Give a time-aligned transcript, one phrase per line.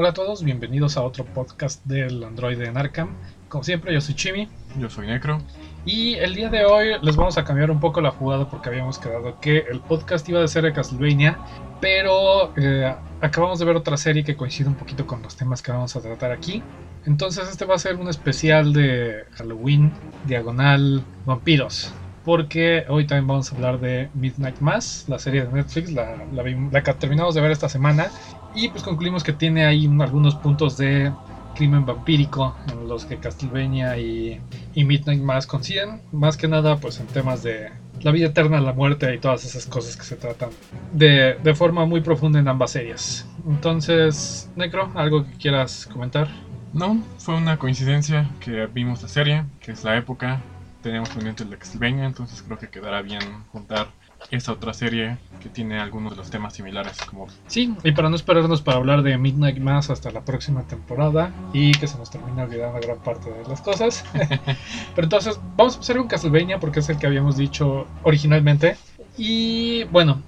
[0.00, 3.10] Hola a todos, bienvenidos a otro podcast del Android en Arkham.
[3.50, 4.48] Como siempre, yo soy Chimi.
[4.78, 5.42] Yo soy Necro.
[5.84, 8.98] Y el día de hoy les vamos a cambiar un poco la jugada porque habíamos
[8.98, 11.36] quedado que el podcast iba a ser de Castlevania,
[11.82, 15.70] pero eh, acabamos de ver otra serie que coincide un poquito con los temas que
[15.70, 16.62] vamos a tratar aquí.
[17.04, 19.92] Entonces este va a ser un especial de Halloween,
[20.24, 21.92] diagonal, vampiros.
[22.24, 26.82] Porque hoy también vamos a hablar de Midnight Mass, la serie de Netflix, la, la
[26.82, 28.10] que terminamos de ver esta semana.
[28.54, 31.12] Y pues concluimos que tiene ahí algunos puntos de
[31.54, 34.40] crimen vampírico en los que Castlevania y,
[34.74, 36.00] Midnight Mass coinciden.
[36.12, 37.70] Más que nada pues en temas de
[38.02, 40.50] la vida eterna, la muerte y todas esas cosas que se tratan
[40.92, 43.26] de, de forma muy profunda en ambas series.
[43.46, 46.28] Entonces, Necro, ¿algo que quieras comentar?
[46.72, 50.40] No, fue una coincidencia que vimos la serie, que es la época,
[50.82, 53.88] tenemos pendiente el Castlevania, entonces creo que quedará bien juntar
[54.30, 58.16] esa otra serie que tiene algunos de los temas similares como sí y para no
[58.16, 62.42] esperarnos para hablar de Midnight Mass hasta la próxima temporada y que se nos termine
[62.42, 64.04] olvidando gran parte de las cosas
[64.94, 68.76] pero entonces vamos a empezar con Castlevania porque es el que habíamos dicho originalmente
[69.16, 70.22] y bueno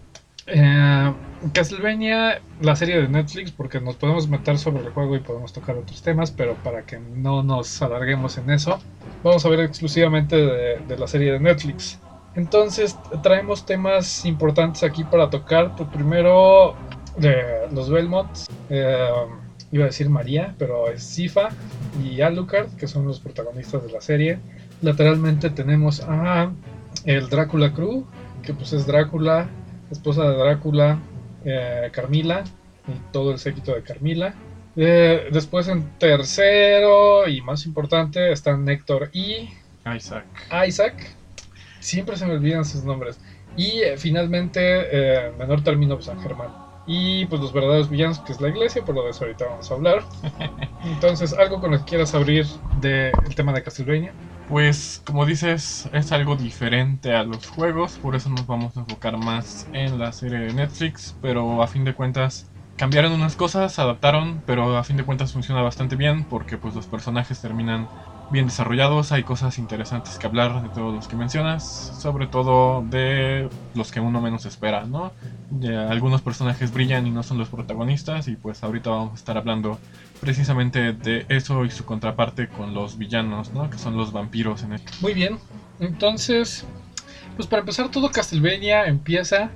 [0.47, 1.13] eh,
[1.53, 5.77] Castlevania, la serie de Netflix, porque nos podemos meter sobre el juego y podemos tocar
[5.77, 8.79] otros temas, pero para que no nos alarguemos en eso,
[9.23, 11.99] vamos a ver exclusivamente de, la serie de Netflix.
[12.35, 15.77] Entonces traemos temas importantes aquí para tocar.
[15.77, 16.75] Pues primero
[17.17, 18.31] de los Belmont,
[18.71, 19.09] eh,
[19.71, 21.51] iba a decir María, pero es Sifa
[22.03, 24.39] y Alucard, que son los protagonistas de la serie.
[24.81, 26.53] Lateralmente tenemos a
[27.05, 28.07] el Drácula Crew,
[28.43, 29.49] que pues es Drácula,
[29.91, 30.99] esposa de Drácula,
[31.45, 32.45] eh, Carmila
[32.89, 34.35] y todo el séquito de Carmila.
[34.75, 39.51] Eh, después en tercero y más importante están Néctor y
[39.95, 40.25] Isaac.
[40.67, 41.15] Isaac.
[41.83, 43.19] Siempre se me olvidan sus nombres.
[43.57, 46.49] Y eh, finalmente, en menor término, pues, San Germán.
[46.87, 49.71] Y pues los verdaderos villanos, que es la iglesia, por lo de eso ahorita vamos
[49.71, 50.05] a hablar.
[50.85, 52.47] Entonces, ¿algo con lo que quieras abrir
[52.81, 54.13] del tema de Castlevania?
[54.49, 59.17] Pues como dices, es algo diferente a los juegos, por eso nos vamos a enfocar
[59.17, 64.43] más en la serie de Netflix, pero a fin de cuentas cambiaron unas cosas, adaptaron,
[64.45, 67.89] pero a fin de cuentas funciona bastante bien porque pues los personajes terminan
[68.33, 71.63] bien desarrollados, hay cosas interesantes que hablar de todos los que mencionas,
[72.01, 75.13] sobre todo de los que uno menos espera, ¿no?
[75.91, 79.79] algunos personajes brillan y no son los protagonistas y pues ahorita vamos a estar hablando
[80.21, 83.69] precisamente de eso y su contraparte con los villanos, ¿no?
[83.69, 84.91] Que son los vampiros en este.
[85.03, 85.39] Muy bien,
[85.79, 86.65] entonces,
[87.37, 89.51] pues para empezar todo Castlevania empieza,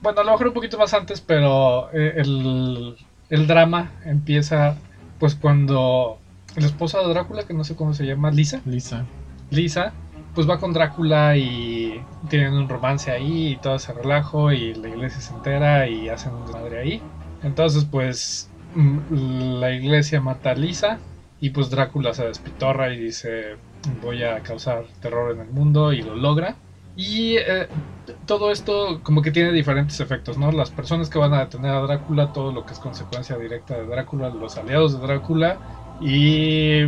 [0.00, 2.96] bueno, a lo mejor un poquito más antes, pero eh, el,
[3.28, 4.76] el drama empieza
[5.18, 6.21] pues cuando
[6.56, 8.60] la esposa de Drácula, que no sé cómo se llama, Lisa.
[8.64, 9.04] Lisa.
[9.50, 9.92] Lisa,
[10.34, 14.88] pues va con Drácula y tienen un romance ahí y todo ese relajo y la
[14.88, 17.02] iglesia se entera y hacen un madre ahí.
[17.42, 20.98] Entonces, pues mm, la iglesia mata a Lisa
[21.40, 23.56] y pues Drácula se despitorra y dice
[24.00, 26.56] voy a causar terror en el mundo y lo logra.
[26.94, 27.68] Y eh,
[28.26, 30.52] todo esto como que tiene diferentes efectos, ¿no?
[30.52, 33.86] Las personas que van a detener a Drácula, todo lo que es consecuencia directa de
[33.86, 35.58] Drácula, los aliados de Drácula
[36.02, 36.86] y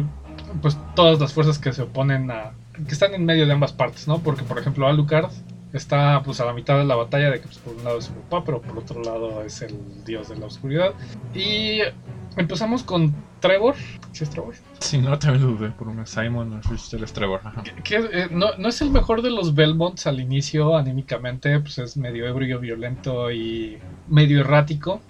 [0.62, 4.08] pues todas las fuerzas que se oponen a que están en medio de ambas partes,
[4.08, 4.18] ¿no?
[4.18, 5.30] Porque por ejemplo Alucard
[5.72, 8.06] está pues a la mitad de la batalla de que pues, por un lado es
[8.06, 10.92] su papá, pero por otro lado es el dios de la oscuridad.
[11.34, 11.80] Y
[12.36, 13.74] empezamos con Trevor.
[14.12, 14.54] ¿Sí es Trevor?
[14.78, 17.40] Sí, no, también dudé por un Simon es Trevor.
[17.82, 21.96] Que, eh, no, no, es el mejor de los Belmonts al inicio, anímicamente, pues es
[21.96, 25.00] medio ebrio, violento y medio errático.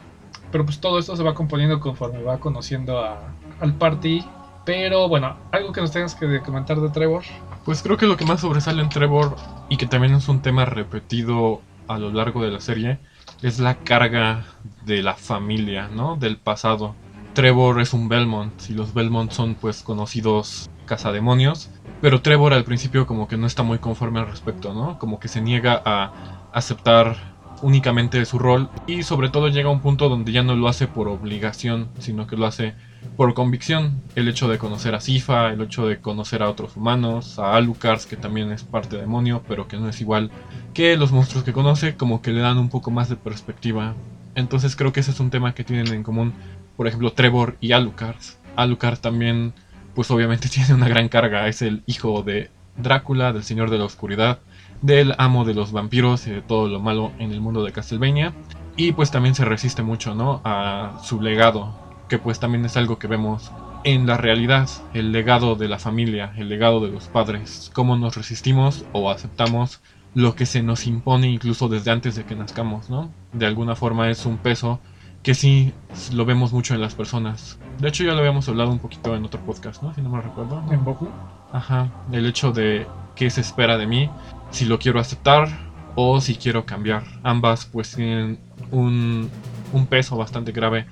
[0.50, 3.34] Pero pues todo esto se va componiendo conforme va conociendo a,
[3.65, 4.25] al party.
[4.65, 7.23] Pero bueno, algo que nos tengas que comentar de Trevor.
[7.65, 9.37] Pues creo que lo que más sobresale en Trevor,
[9.69, 12.99] y que también es un tema repetido a lo largo de la serie,
[13.43, 14.45] es la carga
[14.85, 16.17] de la familia, ¿no?
[16.17, 16.95] Del pasado.
[17.35, 21.71] Trevor es un Belmont, y los Belmont son pues conocidos cazademonios,
[22.01, 24.99] pero Trevor al principio como que no está muy conforme al respecto, ¿no?
[24.99, 26.13] Como que se niega a
[26.53, 27.34] aceptar
[27.65, 30.87] únicamente su rol y sobre todo llega a un punto donde ya no lo hace
[30.87, 32.75] por obligación, sino que lo hace
[33.16, 34.03] por convicción.
[34.15, 38.03] El hecho de conocer a Sifa, el hecho de conocer a otros humanos, a Alucard,
[38.03, 40.31] que también es parte demonio, pero que no es igual
[40.75, 43.95] que los monstruos que conoce, como que le dan un poco más de perspectiva.
[44.34, 46.34] Entonces creo que ese es un tema que tienen en común,
[46.77, 48.21] por ejemplo, Trevor y Alucard.
[48.57, 49.55] Alucard también,
[49.95, 53.84] pues obviamente tiene una gran carga, es el hijo de Drácula, del Señor de la
[53.84, 54.41] Oscuridad,
[54.84, 58.34] del amo de los vampiros y de todo lo malo en el mundo de Castlevania.
[58.77, 60.42] Y pues también se resiste mucho, ¿no?
[60.45, 61.75] A su legado,
[62.09, 63.51] que pues también es algo que vemos
[63.84, 68.16] en la realidad, el legado de la familia, el legado de los padres, cómo nos
[68.16, 69.81] resistimos o aceptamos
[70.15, 73.10] lo que se nos impone incluso desde antes de que nazcamos, ¿no?
[73.33, 74.81] De alguna forma es un peso
[75.22, 75.72] que sí
[76.13, 77.59] lo vemos mucho en las personas.
[77.78, 79.95] De hecho, ya lo habíamos hablado un poquito en otro podcast, ¿no?
[79.95, 80.63] Si no me recuerdo.
[80.71, 81.09] ¿En Boku?
[81.53, 84.10] Ajá, el hecho de qué se espera de mí,
[84.51, 85.49] si lo quiero aceptar
[85.95, 87.05] o si quiero cambiar.
[87.23, 88.39] Ambas pues tienen
[88.71, 89.31] un,
[89.73, 90.87] un peso bastante grave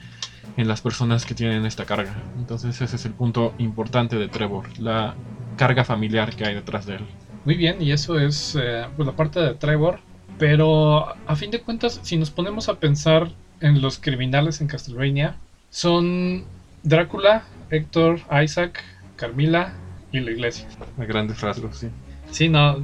[0.57, 2.15] en las personas que tienen esta carga.
[2.37, 5.15] Entonces ese es el punto importante de Trevor, la
[5.57, 7.07] carga familiar que hay detrás de él.
[7.45, 10.01] Muy bien, y eso es eh, pues, la parte de Trevor.
[10.39, 15.37] Pero a fin de cuentas, si nos ponemos a pensar en los criminales en Castlevania,
[15.71, 16.45] son
[16.83, 18.83] Drácula, Héctor, Isaac,
[19.17, 19.75] Carmila
[20.11, 20.67] y la iglesia.
[20.99, 21.89] A grandes rasgos, sí.
[22.33, 22.79] Sí, no.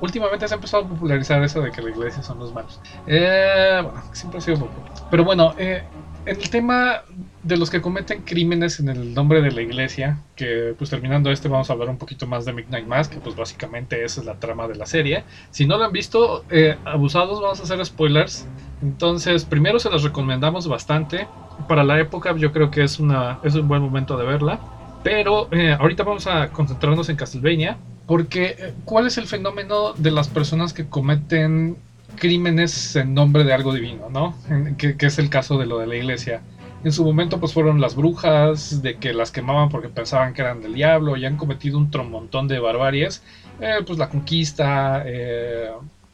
[0.00, 2.80] Últimamente se ha empezado a popularizar eso de que la iglesia son los malos.
[3.06, 4.90] Eh, bueno, siempre ha sido popular.
[5.10, 5.82] Pero bueno, eh,
[6.24, 7.02] el tema
[7.42, 11.48] de los que cometen crímenes en el nombre de la iglesia, que pues terminando este
[11.48, 14.40] vamos a hablar un poquito más de Midnight Mass, que pues básicamente esa es la
[14.40, 15.24] trama de la serie.
[15.50, 18.46] Si no lo han visto, eh, abusados, vamos a hacer spoilers.
[18.80, 21.28] Entonces, primero se las recomendamos bastante.
[21.68, 24.60] Para la época yo creo que es, una, es un buen momento de verla.
[25.02, 27.76] Pero eh, ahorita vamos a concentrarnos en Castlevania.
[28.06, 31.76] Porque, eh, ¿cuál es el fenómeno de las personas que cometen
[32.16, 34.34] crímenes en nombre de algo divino, ¿no?
[34.76, 36.42] Que, es el caso de lo de la iglesia.
[36.84, 40.60] En su momento, pues fueron las brujas, de que las quemaban porque pensaban que eran
[40.60, 43.22] del diablo, y han cometido un montón de barbaries.
[43.60, 45.70] Eh, pues la conquista eh,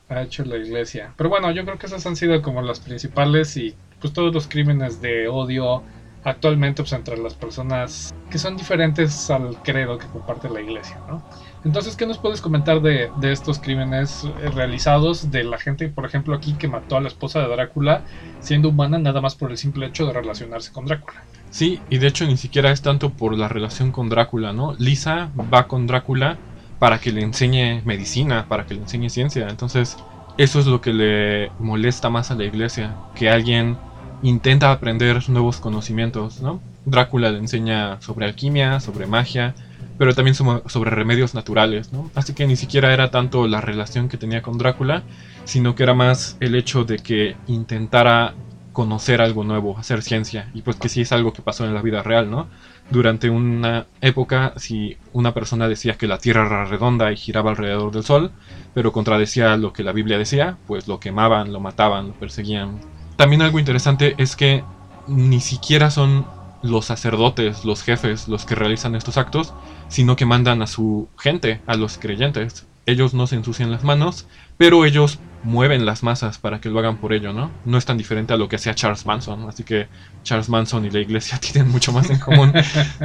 [0.08, 1.12] ha hecho la iglesia.
[1.16, 4.46] Pero bueno, yo creo que esas han sido como las principales y pues todos los
[4.46, 5.82] crímenes de odio
[6.24, 11.22] actualmente pues entre las personas que son diferentes al credo que comparte la iglesia, ¿no?
[11.64, 16.34] Entonces, ¿qué nos puedes comentar de, estos crímenes eh, realizados de la gente, por ejemplo,
[16.34, 18.04] aquí que mató a la esposa de Drácula
[18.40, 21.22] siendo humana nada más por el simple hecho de relacionarse con Drácula?
[21.50, 24.74] Sí, y de hecho ni siquiera es tanto por la relación con Drácula, ¿no?
[24.78, 26.38] Lisa va con Drácula
[26.78, 29.48] para que le enseñe medicina, para que le enseñe ciencia.
[29.48, 29.96] Entonces,
[30.36, 33.76] eso es lo que le molesta más a la iglesia, que alguien
[34.22, 36.60] intenta aprender nuevos conocimientos, ¿no?
[36.84, 39.54] Drácula le enseña sobre alquimia, sobre magia,
[39.98, 42.10] pero también sobre remedios naturales, ¿no?
[42.14, 45.02] Así que ni siquiera era tanto la relación que tenía con Drácula,
[45.44, 48.34] sino que era más el hecho de que intentara
[48.72, 51.82] conocer algo nuevo, hacer ciencia, y pues que sí es algo que pasó en la
[51.82, 52.46] vida real, ¿no?
[52.90, 57.90] Durante una época, si una persona decía que la Tierra era redonda y giraba alrededor
[57.90, 58.30] del Sol,
[58.74, 62.78] pero contradecía lo que la Biblia decía, pues lo quemaban, lo mataban, lo perseguían.
[63.16, 64.62] También algo interesante es que
[65.08, 66.24] ni siquiera son
[66.62, 69.54] los sacerdotes, los jefes, los que realizan estos actos,
[69.88, 72.66] sino que mandan a su gente, a los creyentes.
[72.86, 74.26] Ellos no se ensucian las manos,
[74.56, 77.50] pero ellos mueven las masas para que lo hagan por ello, ¿no?
[77.64, 79.88] No es tan diferente a lo que hacía Charles Manson, así que
[80.22, 82.52] Charles Manson y la iglesia tienen mucho más en común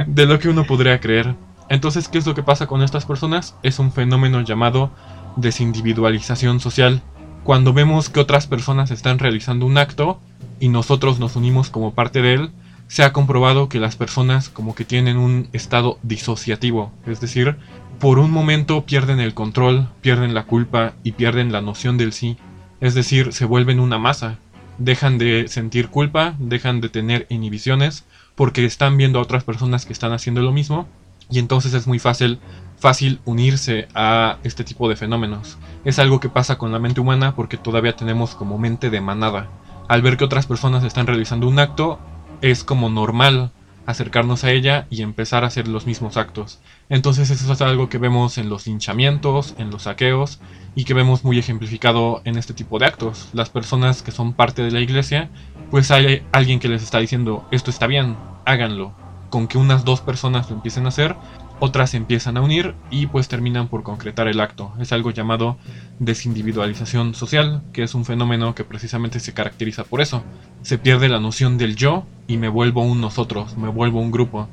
[0.06, 1.34] de lo que uno podría creer.
[1.68, 3.56] Entonces, ¿qué es lo que pasa con estas personas?
[3.62, 4.90] Es un fenómeno llamado
[5.36, 7.02] desindividualización social.
[7.42, 10.20] Cuando vemos que otras personas están realizando un acto
[10.60, 12.50] y nosotros nos unimos como parte de él,
[12.88, 17.56] se ha comprobado que las personas como que tienen un estado disociativo, es decir,
[17.98, 22.36] por un momento pierden el control, pierden la culpa y pierden la noción del sí,
[22.80, 24.38] es decir, se vuelven una masa,
[24.78, 28.04] dejan de sentir culpa, dejan de tener inhibiciones,
[28.34, 30.88] porque están viendo a otras personas que están haciendo lo mismo,
[31.30, 32.38] y entonces es muy fácil,
[32.78, 35.56] fácil unirse a este tipo de fenómenos.
[35.84, 39.48] Es algo que pasa con la mente humana porque todavía tenemos como mente de manada.
[39.88, 41.98] Al ver que otras personas están realizando un acto,
[42.40, 43.50] es como normal
[43.86, 46.60] acercarnos a ella y empezar a hacer los mismos actos.
[46.88, 50.40] Entonces eso es algo que vemos en los linchamientos, en los saqueos
[50.74, 53.28] y que vemos muy ejemplificado en este tipo de actos.
[53.32, 55.30] Las personas que son parte de la iglesia,
[55.70, 58.94] pues hay alguien que les está diciendo esto está bien, háganlo.
[59.30, 61.16] Con que unas dos personas lo empiecen a hacer,
[61.64, 64.72] otras se empiezan a unir y pues terminan por concretar el acto.
[64.78, 65.56] Es algo llamado
[65.98, 70.22] desindividualización social, que es un fenómeno que precisamente se caracteriza por eso.
[70.62, 74.48] Se pierde la noción del yo y me vuelvo un nosotros, me vuelvo un grupo.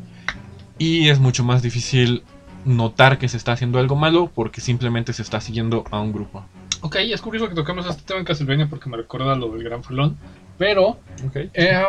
[0.78, 2.24] Y es mucho más difícil
[2.66, 6.46] notar que se está haciendo algo malo porque simplemente se está siguiendo a un grupo.
[6.84, 9.84] Ok, es curioso que toquemos este tema en Castlevania porque me recuerda lo del Gran
[9.84, 10.18] Falón.
[10.58, 11.00] Pero,
[11.34, 11.82] eh,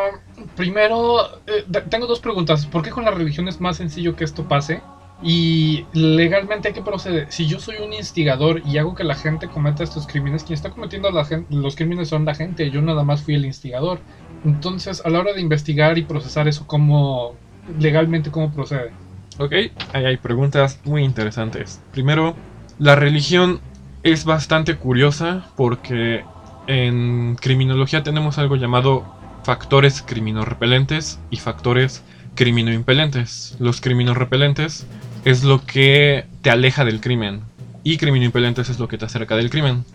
[0.55, 2.65] primero, eh, tengo dos preguntas.
[2.65, 4.81] ¿Por qué con la religión es más sencillo que esto pase?
[5.23, 7.27] Y legalmente hay que proceder.
[7.29, 10.69] Si yo soy un instigador y hago que la gente cometa estos crímenes, quien está
[10.69, 11.09] cometiendo
[11.49, 12.69] los crímenes son la gente.
[12.69, 13.99] Yo nada más fui el instigador.
[14.43, 17.35] Entonces, a la hora de investigar y procesar eso, ¿cómo
[17.79, 18.91] legalmente cómo procede?
[19.39, 19.53] Ok,
[19.93, 21.81] hay preguntas muy interesantes.
[21.91, 22.35] Primero,
[22.77, 23.61] la religión
[24.03, 26.25] es bastante curiosa porque
[26.67, 29.05] en criminología tenemos algo llamado
[29.43, 32.03] factores criminorepelentes y factores
[32.35, 33.55] criminoimpelentes.
[33.59, 34.85] Los criminorepelentes
[35.25, 37.41] es lo que te aleja del crimen
[37.83, 39.85] y criminoimpelentes es lo que te acerca del crimen.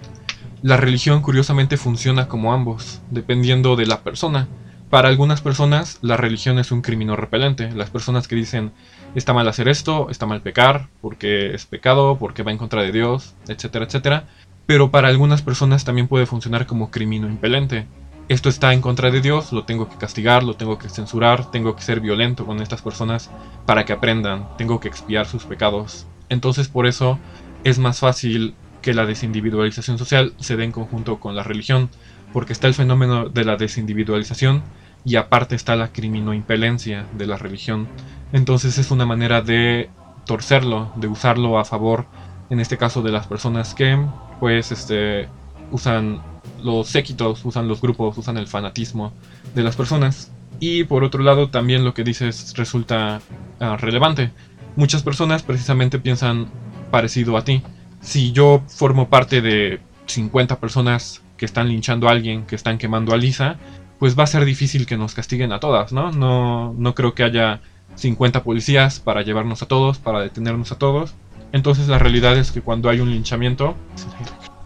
[0.63, 4.49] La religión curiosamente funciona como ambos, dependiendo de la persona.
[4.91, 7.71] Para algunas personas la religión es un crimen repelente.
[7.73, 8.73] Las personas que dicen
[9.15, 12.93] está mal hacer esto, está mal pecar, porque es pecado, porque va en contra de
[12.93, 14.25] Dios, etcétera, etcétera.
[14.67, 17.87] Pero para algunas personas también puede funcionar como crimen impelente.
[18.29, 21.75] Esto está en contra de Dios, lo tengo que castigar, lo tengo que censurar, tengo
[21.75, 23.31] que ser violento con estas personas
[23.65, 26.07] para que aprendan, tengo que expiar sus pecados.
[26.29, 27.19] Entonces por eso
[27.65, 31.89] es más fácil que la desindividualización social se dé en conjunto con la religión,
[32.35, 34.63] porque está el fenómeno de la desindividualización
[35.07, 37.89] y aparte está la criminoimpelencia de la religión.
[38.35, 39.89] Entonces es una manera de
[40.27, 42.05] torcerlo, de usarlo a favor,
[42.51, 43.99] en este caso de las personas que
[44.39, 45.29] pues este
[45.71, 46.21] usan
[46.63, 49.13] los séquitos, usan los grupos, usan el fanatismo
[49.55, 50.31] de las personas.
[50.61, 53.21] Y por otro lado también lo que dices resulta
[53.61, 54.33] ah, relevante.
[54.77, 56.49] Muchas personas precisamente piensan
[56.91, 57.63] parecido a ti.
[58.01, 63.13] Si yo formo parte de 50 personas que están linchando a alguien, que están quemando
[63.13, 63.57] a Lisa,
[63.99, 66.13] pues va a ser difícil que nos castiguen a todas, ¿no?
[66.13, 67.61] No, no creo que haya
[67.95, 71.15] 50 policías para llevarnos a todos, para detenernos a todos.
[71.53, 73.75] Entonces la realidad es que cuando hay un linchamiento,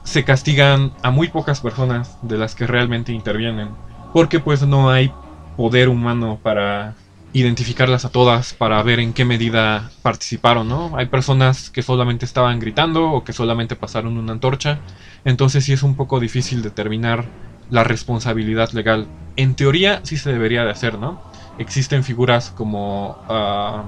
[0.04, 3.71] se castigan a muy pocas personas de las que realmente intervienen.
[4.12, 5.12] Porque pues no hay
[5.56, 6.94] poder humano para
[7.32, 10.97] identificarlas a todas, para ver en qué medida participaron, ¿no?
[10.97, 14.80] Hay personas que solamente estaban gritando o que solamente pasaron una antorcha.
[15.25, 17.25] Entonces sí es un poco difícil determinar
[17.71, 19.06] la responsabilidad legal.
[19.37, 21.23] En teoría sí se debería de hacer, ¿no?
[21.59, 23.85] Existen figuras como ah,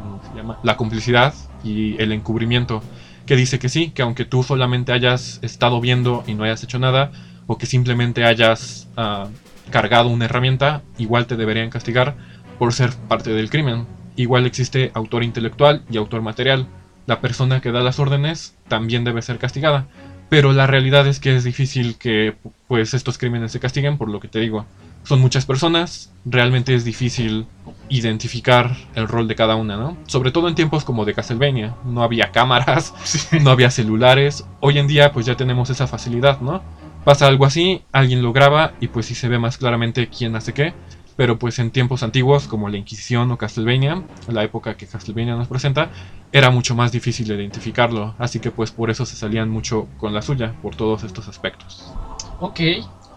[0.62, 2.82] la complicidad y el encubrimiento,
[3.26, 6.78] que dice que sí, que aunque tú solamente hayas estado viendo y no hayas hecho
[6.78, 7.10] nada,
[7.46, 9.28] o que simplemente hayas ah,
[9.70, 12.16] cargado una herramienta, igual te deberían castigar
[12.58, 13.86] por ser parte del crimen.
[14.16, 16.66] Igual existe autor intelectual y autor material.
[17.06, 19.86] La persona que da las órdenes también debe ser castigada.
[20.28, 22.34] Pero la realidad es que es difícil que
[22.66, 24.66] pues estos crímenes se castiguen por lo que te digo.
[25.02, 27.46] Son muchas personas, realmente es difícil
[27.88, 29.96] identificar el rol de cada una, ¿no?
[30.06, 32.94] Sobre todo en tiempos como de Castlevania, no había cámaras,
[33.40, 34.44] no había celulares.
[34.60, 36.62] Hoy en día pues ya tenemos esa facilidad, ¿no?
[37.04, 40.54] Pasa algo así, alguien lo graba y pues sí se ve más claramente quién hace
[40.54, 40.72] qué.
[41.16, 45.46] Pero pues en tiempos antiguos como la Inquisición o Castlevania, la época que Castlevania nos
[45.46, 45.90] presenta,
[46.32, 48.14] era mucho más difícil de identificarlo.
[48.18, 51.92] Así que pues por eso se salían mucho con la suya, por todos estos aspectos.
[52.40, 52.60] Ok,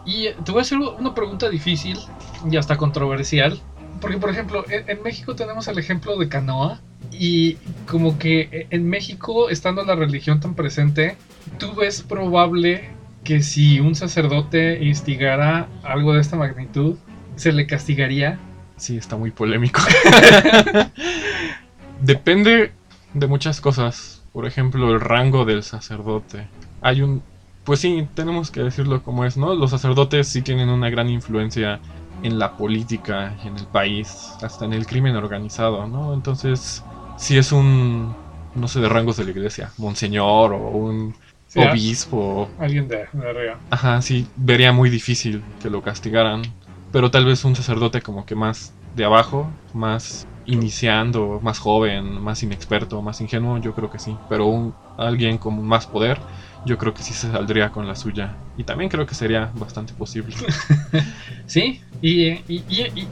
[0.05, 1.97] y te voy a hacer una pregunta difícil
[2.49, 3.59] y hasta controversial.
[3.99, 6.81] Porque, por ejemplo, en, México tenemos el ejemplo de Canoa.
[7.11, 7.55] Y
[7.87, 11.15] como que en México, estando la religión tan presente,
[11.57, 12.89] ¿tú ves probable
[13.27, 16.95] que si un sacerdote instigara algo de esta magnitud,
[17.35, 18.39] se le castigaría.
[18.77, 19.81] Sí, está muy polémico.
[22.01, 22.71] Depende
[23.13, 24.23] de muchas cosas.
[24.31, 26.47] Por ejemplo, el rango del sacerdote.
[26.81, 27.21] Hay un...
[27.65, 29.53] Pues sí, tenemos que decirlo como es, ¿no?
[29.55, 31.81] Los sacerdotes sí tienen una gran influencia
[32.23, 36.13] en la política, en el país, hasta en el crimen organizado, ¿no?
[36.13, 36.83] Entonces,
[37.17, 38.15] si es un,
[38.55, 41.15] no sé, de rangos de la iglesia, monseñor o un
[41.55, 42.49] obispo.
[42.59, 43.59] Alguien de, de arriba.
[43.69, 46.41] Ajá, sí, vería muy difícil que lo castigaran
[46.91, 52.41] pero tal vez un sacerdote como que más de abajo, más iniciando, más joven, más
[52.43, 54.17] inexperto, más ingenuo, yo creo que sí.
[54.29, 56.19] Pero un, alguien con más poder,
[56.67, 58.35] yo creo que sí se saldría con la suya.
[58.57, 60.35] Y también creo que sería bastante posible.
[61.47, 62.63] sí, y, y,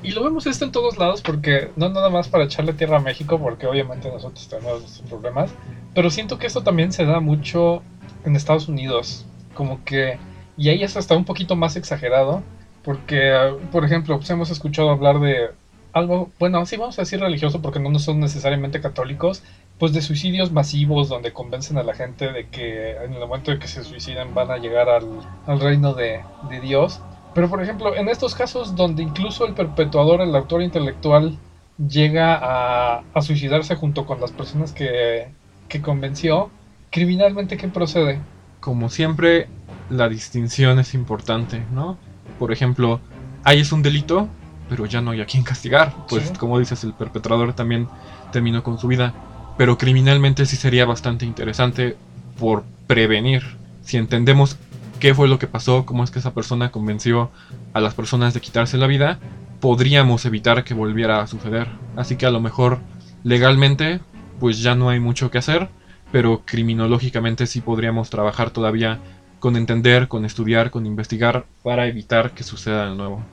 [0.03, 2.99] y, lo vemos esto en todos lados porque no nada más para echarle tierra a
[2.99, 5.51] México, porque obviamente nosotros tenemos nuestros problemas,
[5.95, 7.81] pero siento que esto también se da mucho
[8.25, 10.19] en Estados Unidos, como que,
[10.57, 12.43] y ahí es hasta un poquito más exagerado,
[12.83, 13.33] porque,
[13.71, 15.49] por ejemplo, pues hemos escuchado hablar de
[15.93, 19.41] algo, bueno, sí vamos a decir religioso porque no son necesariamente católicos,
[19.79, 23.59] pues de suicidios masivos donde convencen a la gente de que en el momento de
[23.59, 26.21] que se suiciden van a llegar al, reino de,
[26.61, 27.01] Dios.
[27.33, 31.37] Pero por ejemplo, en estos casos donde incluso el perpetuador, el autor intelectual,
[31.77, 35.27] llega a, a suicidarse junto con las personas que,
[35.67, 36.49] que convenció,
[36.89, 38.19] criminalmente, ¿qué procede?
[38.61, 39.49] Como siempre,
[39.89, 41.97] la distinción es importante, ¿no?
[42.37, 42.99] por ejemplo,
[43.43, 44.27] ahí es un delito,
[44.69, 45.93] pero ya no hay a quien castigar.
[46.09, 47.87] Pues como dices, el perpetrador también
[48.31, 49.13] terminó con su vida.
[49.57, 51.95] Pero criminalmente sí sería bastante interesante
[52.39, 53.43] por prevenir.
[53.81, 54.57] Si entendemos
[54.99, 57.31] qué fue lo que pasó, cómo es que esa persona convenció
[57.73, 59.19] a las personas de quitarse la vida,
[59.59, 61.67] podríamos evitar que volviera a suceder.
[61.95, 62.79] Así que a lo mejor
[63.23, 63.99] legalmente
[64.39, 65.69] pues ya no hay mucho que hacer,
[66.11, 68.99] pero criminológicamente sí podríamos trabajar todavía
[69.39, 73.23] con entender, con estudiar, con investigar para evitar que suceda de nuevo.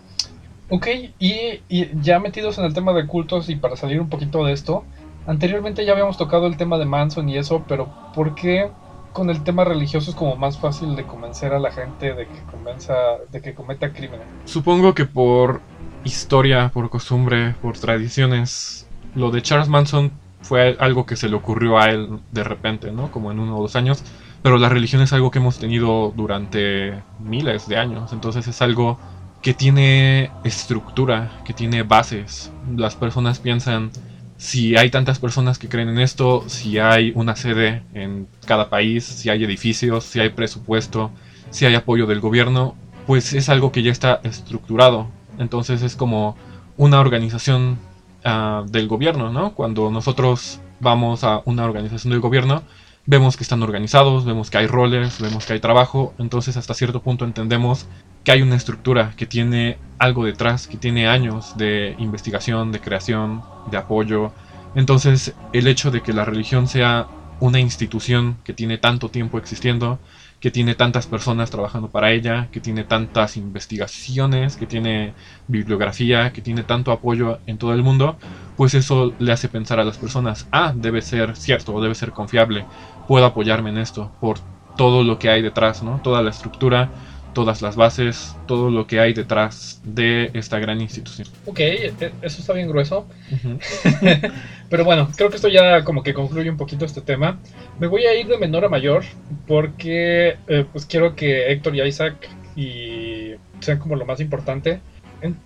[0.69, 0.87] Ok,
[1.19, 1.61] y,
[2.00, 4.85] ya metidos en el tema de cultos y para salir un poquito de esto,
[5.26, 8.71] anteriormente ya habíamos tocado el tema de Manson y eso, pero ¿por qué
[9.12, 12.43] con el tema religioso es como más fácil de convencer a la gente de que
[12.50, 12.95] convenza,
[13.31, 14.26] de que cometa crímenes?
[14.45, 15.61] Supongo que por
[16.05, 18.88] historia, por costumbre, por tradiciones.
[19.14, 20.11] Lo de Charles Manson
[20.41, 23.11] fue algo que se le ocurrió a él de repente, ¿no?
[23.11, 24.02] Como en uno o dos años.
[24.43, 28.12] Pero la religión es algo que hemos tenido durante miles de años.
[28.12, 28.99] Entonces es algo
[29.41, 32.52] que tiene estructura, que tiene bases.
[32.76, 33.91] Las personas piensan,
[34.42, 39.04] si hay tantas personas que creen en esto, si hay una sede en cada país,
[39.04, 41.12] si hay edificios, si hay presupuesto,
[41.50, 42.75] si hay apoyo del gobierno,
[43.06, 45.06] pues es algo que ya está estructurado.
[45.38, 46.37] Entonces es como
[46.76, 47.78] una organización
[48.25, 49.54] uh, del gobierno, ¿no?
[49.54, 52.64] Cuando nosotros vamos a una organización del gobierno,
[53.06, 57.00] vemos que están organizados, vemos que hay roles, vemos que hay trabajo, entonces hasta cierto
[57.00, 57.87] punto entendemos
[58.25, 63.43] que hay una estructura que tiene algo detrás, que tiene años de investigación, de creación,
[63.71, 64.33] de apoyo.
[64.75, 67.09] Entonces el hecho de que la religión sea
[67.41, 69.99] una institución que tiene tanto tiempo existiendo,
[70.38, 75.14] que tiene tantas personas trabajando para ella, que tiene tantas investigaciones, que tiene
[75.47, 78.17] bibliografía, que tiene tanto apoyo en todo el mundo,
[78.57, 82.64] pues eso le hace pensar a las personas, ah, debe ser cierto, debe ser confiable,
[83.07, 84.38] puedo apoyarme en esto por
[84.76, 86.00] todo lo que hay detrás, ¿no?
[86.02, 86.91] Toda la estructura,
[87.33, 91.29] todas las bases, todo lo que hay detrás de esta gran institución.
[91.47, 93.07] Ok, e, eso está bien grueso.
[94.71, 97.39] Pero bueno, creo que esto ya como que concluye un poquito este tema.
[97.79, 99.05] Me voy a ir de menor a mayor
[99.47, 104.81] porque eh, pues quiero que Héctor y Isaac y sean como lo más importante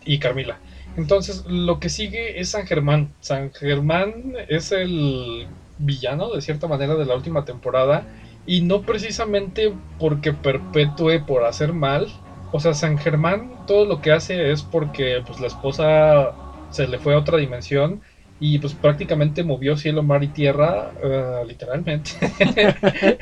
[0.05, 0.59] y Carmila.
[0.97, 3.12] Entonces, lo que sigue es San Germán.
[3.21, 5.47] San Germán es el
[5.78, 8.07] villano, de cierta manera, de la última temporada
[8.46, 12.12] y no precisamente porque perpetúe por hacer mal.
[12.50, 16.38] O sea, San Germán todo lo que hace es porque pues la esposa
[16.68, 18.02] se le fue a otra dimensión
[18.38, 22.10] y pues prácticamente movió cielo, mar y tierra, eh, literalmente,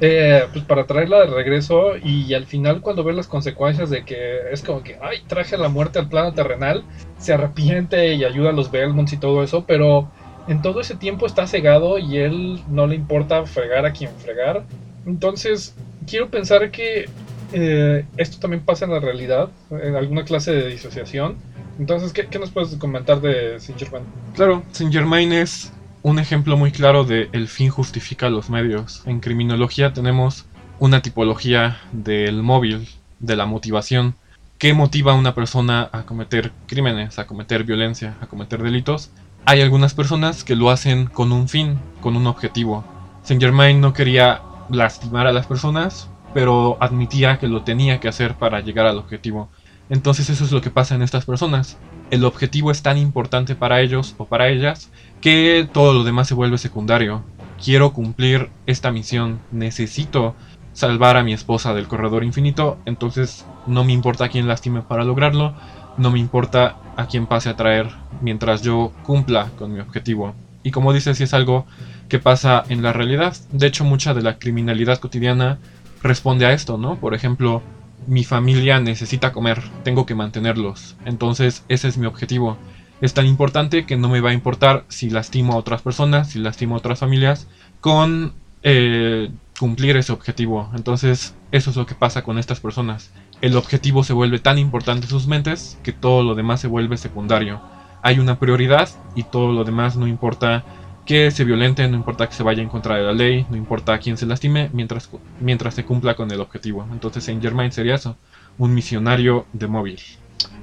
[0.00, 4.50] eh, pues para traerla de regreso y al final cuando ve las consecuencias de que
[4.50, 8.52] es como que, ay, traje la muerte al plano terrenal, se arrepiente y ayuda a
[8.52, 10.10] los Belmonts y todo eso, pero
[10.48, 14.64] en todo ese tiempo está cegado y él no le importa fregar a quien fregar.
[15.06, 15.74] Entonces,
[16.06, 17.08] quiero pensar que
[17.52, 21.36] eh, esto también pasa en la realidad, en alguna clase de disociación.
[21.78, 24.04] Entonces, ¿qué, nos puedes comentar de Saint Germain?
[24.34, 29.02] Claro, Saint Germain es un ejemplo muy claro de el fin justifica los medios.
[29.06, 30.46] En criminología tenemos
[30.78, 32.88] una tipología del móvil,
[33.20, 34.14] de la motivación.
[34.58, 39.10] ¿Qué motiva a una persona a cometer crímenes, a cometer violencia, a cometer delitos?
[39.44, 42.84] Hay algunas personas que lo hacen con un fin, con un objetivo.
[43.22, 48.34] Saint Germain no quería lastimar a las personas, pero admitía que lo tenía que hacer
[48.34, 49.48] para llegar al objetivo.
[49.90, 51.76] Entonces eso es lo que pasa en estas personas.
[52.10, 56.34] El objetivo es tan importante para ellos o para ellas que todo lo demás se
[56.34, 57.22] vuelve secundario.
[57.62, 60.34] Quiero cumplir esta misión, necesito
[60.72, 65.54] salvar a mi esposa del corredor infinito, entonces no me importa quién lastime para lograrlo,
[65.96, 67.88] no me importa a quién pase a traer
[68.20, 70.34] mientras yo cumpla con mi objetivo.
[70.62, 71.66] Y como dices, si es algo
[72.08, 73.34] que pasa en la realidad.
[73.50, 75.58] De hecho, mucha de la criminalidad cotidiana
[76.02, 76.96] responde a esto, ¿no?
[76.96, 77.62] Por ejemplo,
[78.06, 80.96] mi familia necesita comer, tengo que mantenerlos.
[81.04, 82.58] Entonces, ese es mi objetivo.
[83.00, 86.38] Es tan importante que no me va a importar si lastimo a otras personas, si
[86.38, 87.48] lastimo a otras familias,
[87.80, 90.70] con eh, cumplir ese objetivo.
[90.74, 93.10] Entonces, eso es lo que pasa con estas personas
[93.42, 96.96] el objetivo se vuelve tan importante en sus mentes que todo lo demás se vuelve
[96.96, 97.60] secundario.
[98.00, 100.64] Hay una prioridad y todo lo demás no importa
[101.04, 103.94] que se violente, no importa que se vaya en contra de la ley, no importa
[103.94, 106.86] a quién se lastime, mientras, mientras se cumpla con el objetivo.
[106.92, 108.16] Entonces Saint Germain sería eso,
[108.58, 110.00] un misionario de móvil.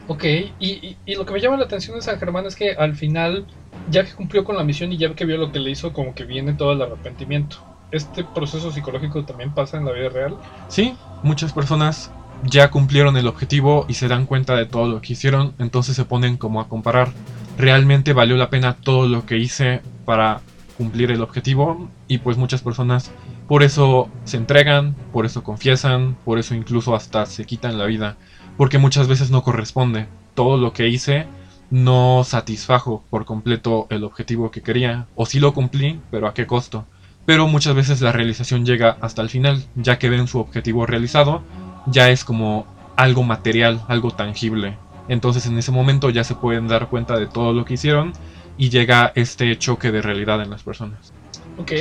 [0.08, 2.96] Ok, y, y, lo que me llama la atención de San Germán es que al
[2.96, 3.46] final,
[3.92, 6.16] ya que cumplió con la misión y ya que vio lo que le hizo, como
[6.16, 7.58] que viene todo el arrepentimiento.
[7.92, 10.38] ¿Este proceso psicológico también pasa en la vida real?
[10.70, 12.12] Sí, muchas personas
[12.44, 16.06] ya cumplieron el objetivo y se dan cuenta de todo lo que hicieron, entonces se
[16.06, 17.12] ponen como a comparar.
[17.58, 20.42] ¿Realmente valió la pena todo lo que hice para
[20.78, 21.90] cumplir el objetivo?
[22.08, 23.12] Y pues muchas personas
[23.48, 28.16] por eso se entregan, por eso confiesan, por eso incluso hasta se quitan la vida,
[28.58, 30.08] porque muchas veces no corresponde.
[30.36, 31.26] Todo lo que hice
[31.72, 36.48] no satisfajo por completo el objetivo que quería, o sí lo cumplí, pero a qué
[36.48, 36.86] costo.
[37.26, 41.44] Pero muchas veces la realización llega hasta el final, ya que ven su objetivo realizado,
[41.92, 44.78] ya es como algo material, algo tangible.
[45.08, 48.14] Entonces en ese momento ya se pueden dar cuenta de todo lo que hicieron
[48.58, 51.14] y llega este choque de realidad en las personas.
[51.58, 51.72] Ok,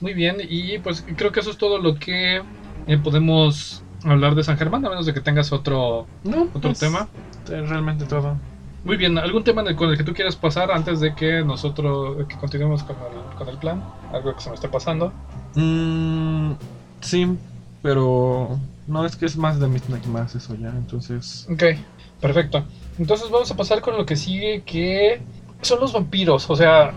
[0.00, 0.36] muy bien.
[0.48, 2.42] Y pues creo que eso es todo lo que
[2.86, 6.06] eh, podemos hablar de San Germán, a menos de que tengas otro,
[6.54, 7.08] otro tema.
[7.46, 8.36] Realmente todo.
[8.84, 12.36] Muy bien, ¿algún tema con el que tú quieras pasar antes de que nosotros que
[12.36, 13.82] continuemos con el, con el plan?
[14.12, 15.10] ¿Algo que se me esté pasando?
[15.54, 16.52] Mm,
[17.00, 17.26] sí,
[17.80, 21.46] pero no, es que es más de Midnight más eso ya, entonces.
[21.50, 21.64] Ok,
[22.24, 22.64] Perfecto.
[22.98, 25.20] Entonces vamos a pasar con lo que sigue, que
[25.60, 26.48] son los vampiros.
[26.48, 26.94] O sea,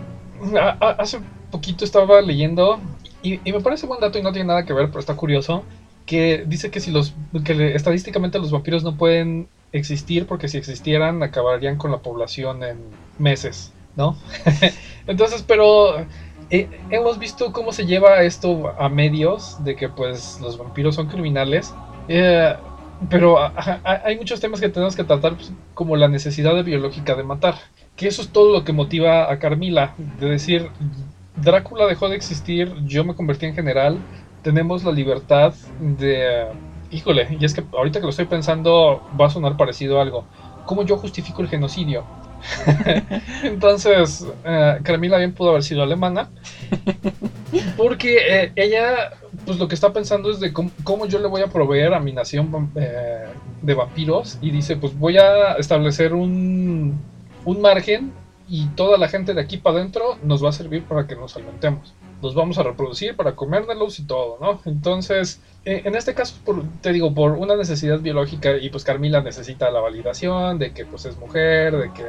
[0.80, 1.20] hace
[1.50, 2.80] poquito estaba leyendo
[3.22, 5.64] y, me parece buen dato y no tiene nada que ver, pero está curioso,
[6.06, 7.12] que dice que si los
[7.44, 12.78] que estadísticamente los vampiros no pueden existir porque si existieran acabarían con la población en
[13.18, 14.16] meses, ¿no?
[15.06, 16.06] Entonces, pero
[16.50, 21.74] hemos visto cómo se lleva esto a medios de que pues los vampiros son criminales.
[22.08, 22.54] Eh,
[23.08, 23.38] pero
[23.84, 27.54] hay muchos temas que tenemos que tratar pues, como la necesidad biológica de matar.
[27.96, 29.94] Que eso es todo lo que motiva a Carmila.
[30.18, 30.68] De decir,
[31.36, 33.98] Drácula dejó de existir, yo me convertí en general,
[34.42, 36.46] tenemos la libertad de...
[36.90, 40.24] Híjole, y es que ahorita que lo estoy pensando va a sonar parecido a algo.
[40.64, 42.04] ¿Cómo yo justifico el genocidio?
[43.42, 46.30] Entonces, eh, Carmila bien pudo haber sido alemana.
[47.76, 49.12] Porque eh, ella,
[49.44, 52.12] pues lo que está pensando es de cómo, yo le voy a proveer a mi
[52.12, 53.26] nación eh,
[53.62, 54.38] de vampiros.
[54.40, 57.00] Y dice, pues voy a establecer un,
[57.44, 58.12] un margen
[58.48, 61.36] y toda la gente de aquí para adentro nos va a servir para que nos
[61.36, 61.94] alimentemos.
[62.22, 64.60] Nos vamos a reproducir para comérnoslos y todo, ¿no?
[64.64, 66.36] Entonces, eh, en este caso,
[66.80, 71.04] te digo, por una necesidad biológica, y pues Carmila necesita la validación de que pues
[71.04, 72.06] es mujer, de que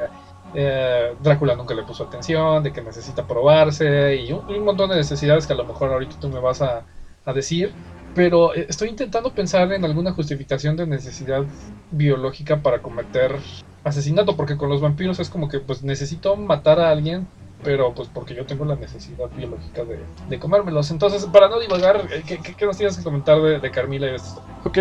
[0.56, 5.46] eh, Drácula nunca le puso atención, de que necesita probarse, y un, montón de necesidades
[5.46, 6.86] que a lo mejor ahorita tú me vas a,
[7.26, 7.72] a decir.
[8.16, 11.44] Pero eh, estoy intentando pensar en alguna justificación de necesidad
[11.92, 13.36] biológica para cometer
[13.84, 17.28] asesinato, porque con los vampiros es como que pues necesito matar a alguien,
[17.64, 19.84] pero pues porque yo tengo la necesidad biológica
[20.30, 20.92] de, comérmelos.
[20.92, 24.44] Entonces, para no divagar, eh, ¿qué, nos tienes que comentar de, Carmila y de esto?
[24.64, 24.78] Ok,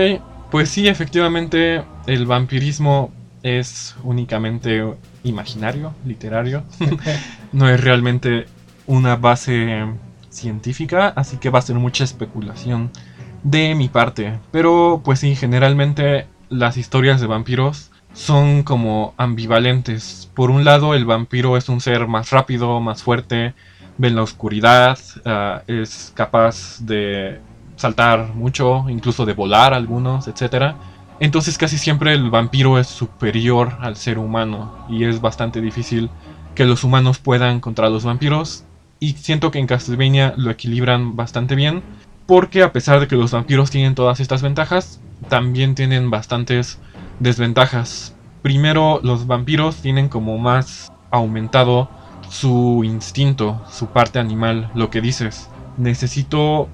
[0.50, 3.12] pues sí, efectivamente, el vampirismo
[3.42, 6.64] es únicamente imaginario, literario,
[7.52, 8.46] no es realmente
[8.86, 9.86] una base
[10.30, 12.90] científica, así que va a ser mucha especulación
[13.42, 14.38] de mi parte.
[14.50, 20.30] Pero pues sí, generalmente las historias de vampiros son como ambivalentes.
[20.34, 23.54] Por un lado, el vampiro es un ser más rápido, más fuerte,
[23.96, 27.40] ve en la oscuridad, ah, es capaz de
[27.76, 30.74] saltar mucho, incluso de volar algunos, etc.
[31.20, 36.10] Entonces casi siempre el vampiro es superior al ser humano y es bastante difícil
[36.54, 38.64] que los humanos puedan contra los vampiros.
[39.00, 41.82] Y siento que en Castlevania lo equilibran bastante bien,
[42.26, 46.80] porque a pesar de que los vampiros tienen todas estas ventajas, también tienen bastantes
[47.20, 48.14] Desventajas.
[48.42, 51.88] Primero, los vampiros tienen como más aumentado
[52.30, 55.48] su instinto, su parte animal, lo que dices.
[55.76, 56.68] Necesito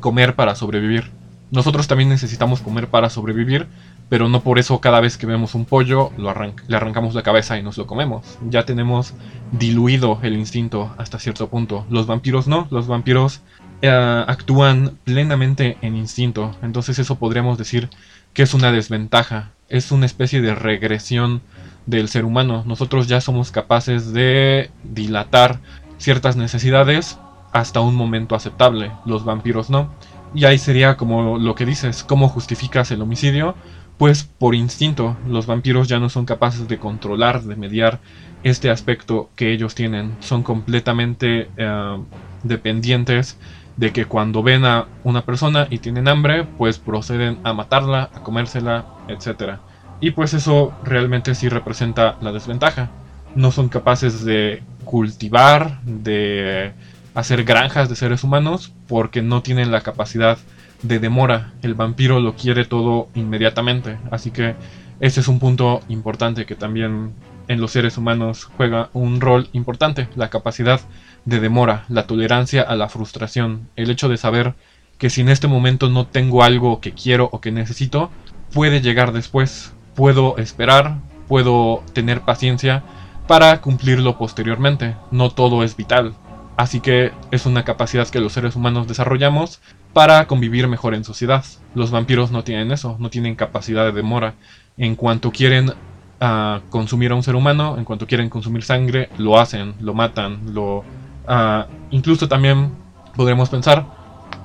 [0.00, 1.10] comer para sobrevivir.
[1.50, 3.68] Nosotros también necesitamos comer para sobrevivir,
[4.08, 6.34] pero no por eso cada vez que vemos un pollo lo
[6.66, 8.38] le arrancamos la cabeza y nos lo comemos.
[8.50, 9.14] Ya tenemos
[9.52, 11.86] diluido el instinto hasta cierto punto.
[11.88, 13.42] Los vampiros no, los vampiros
[13.80, 16.54] eh, actúan plenamente en instinto.
[16.62, 17.88] Entonces eso podríamos decir
[18.36, 21.40] que es una desventaja, es una especie de regresión
[21.86, 22.64] del ser humano.
[22.66, 25.58] Nosotros ya somos capaces de dilatar
[25.96, 27.18] ciertas necesidades
[27.54, 29.90] hasta un momento aceptable, los vampiros no.
[30.34, 33.54] Y ahí sería como lo que dices, ¿cómo justificas el homicidio?
[33.96, 38.00] Pues por instinto, los vampiros ya no son capaces de controlar, de mediar
[38.42, 40.14] este aspecto que ellos tienen.
[40.20, 41.98] Son completamente eh,
[42.42, 43.38] dependientes
[43.76, 48.22] de que cuando ven a una persona y tienen hambre, pues proceden a matarla, a
[48.22, 49.58] comérsela, etc.
[50.00, 52.90] Y pues eso realmente sí representa la desventaja.
[53.34, 56.72] No son capaces de cultivar, de
[57.14, 60.38] hacer granjas de seres humanos, porque no tienen la capacidad
[60.82, 61.52] de demora.
[61.62, 63.98] El vampiro lo quiere todo inmediatamente.
[64.10, 64.54] Así que
[65.00, 67.12] ese es un punto importante que también
[67.48, 70.80] en los seres humanos juega un rol importante, la capacidad
[71.26, 74.54] de demora, la tolerancia a la frustración, el hecho de saber
[74.96, 78.10] que si en este momento no tengo algo que quiero o que necesito,
[78.54, 82.84] puede llegar después, puedo esperar, puedo tener paciencia
[83.26, 86.14] para cumplirlo posteriormente, no todo es vital.
[86.56, 89.60] Así que es una capacidad que los seres humanos desarrollamos
[89.92, 91.44] para convivir mejor en sociedad.
[91.74, 94.34] Los vampiros no tienen eso, no tienen capacidad de demora.
[94.78, 95.72] En cuanto quieren
[96.20, 100.54] ah, consumir a un ser humano, en cuanto quieren consumir sangre, lo hacen, lo matan,
[100.54, 100.84] lo
[101.26, 102.72] Ah, incluso también
[103.16, 103.86] podremos pensar,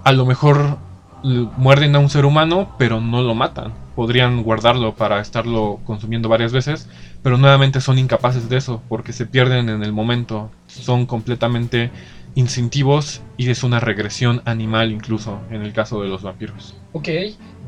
[0.04, 0.78] a lo mejor
[1.24, 3.74] muerden a un ser humano, pero no lo matan.
[3.96, 6.88] Podrían guardarlo para estarlo consumiendo varias veces,
[7.22, 10.50] pero nuevamente son incapaces de eso, porque se pierden en el momento.
[10.68, 11.92] Son completamente
[12.34, 16.76] instintivos y es una regresión animal incluso en el caso de los vampiros.
[16.94, 17.10] Ok,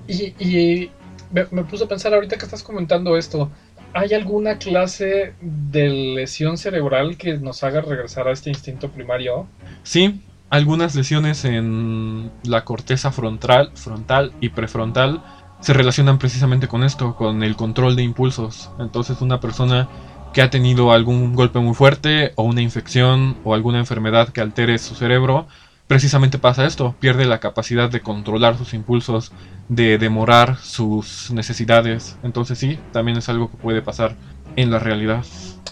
[0.08, 0.90] y,
[1.32, 3.52] me, me puse a pensar ahorita que estás comentando esto.
[3.96, 9.48] ¿Hay alguna clase de lesión cerebral que nos haga regresar a este instinto primario?
[9.84, 15.24] Sí, algunas lesiones en la corteza frontal, frontal y prefrontal
[15.60, 18.72] se relacionan precisamente con esto, con el control de impulsos.
[18.80, 19.88] Entonces una persona
[20.34, 24.80] que ha tenido algún golpe muy fuerte o una infección o alguna enfermedad que altere
[24.80, 25.48] su cerebro,
[25.94, 29.32] precisamente pasa esto, pierde la capacidad de controlar sus impulsos,
[29.70, 32.18] de demorar sus necesidades.
[32.24, 34.16] Entonces sí, también es algo que puede pasar
[34.56, 35.24] en la realidad.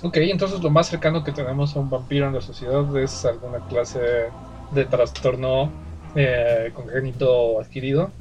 [0.04, 3.66] Ok, entonces lo más cercano que tenemos a un vampiro en la sociedad es alguna
[3.68, 4.00] clase
[4.76, 5.72] de trastorno
[6.14, 8.12] eh, congénito adquirido.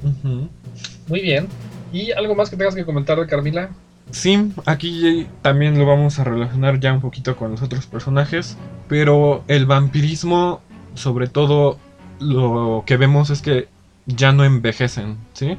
[1.07, 1.47] Muy bien.
[1.93, 3.69] ¿Y algo más que tengas que comentar de Carmila?
[4.09, 9.43] Sí, aquí también lo vamos a relacionar ya un poquito con los otros personajes, pero
[9.47, 10.61] el vampirismo,
[10.95, 11.77] sobre todo,
[12.21, 13.67] lo que vemos es que
[14.05, 15.57] ya no envejecen, ¿sí?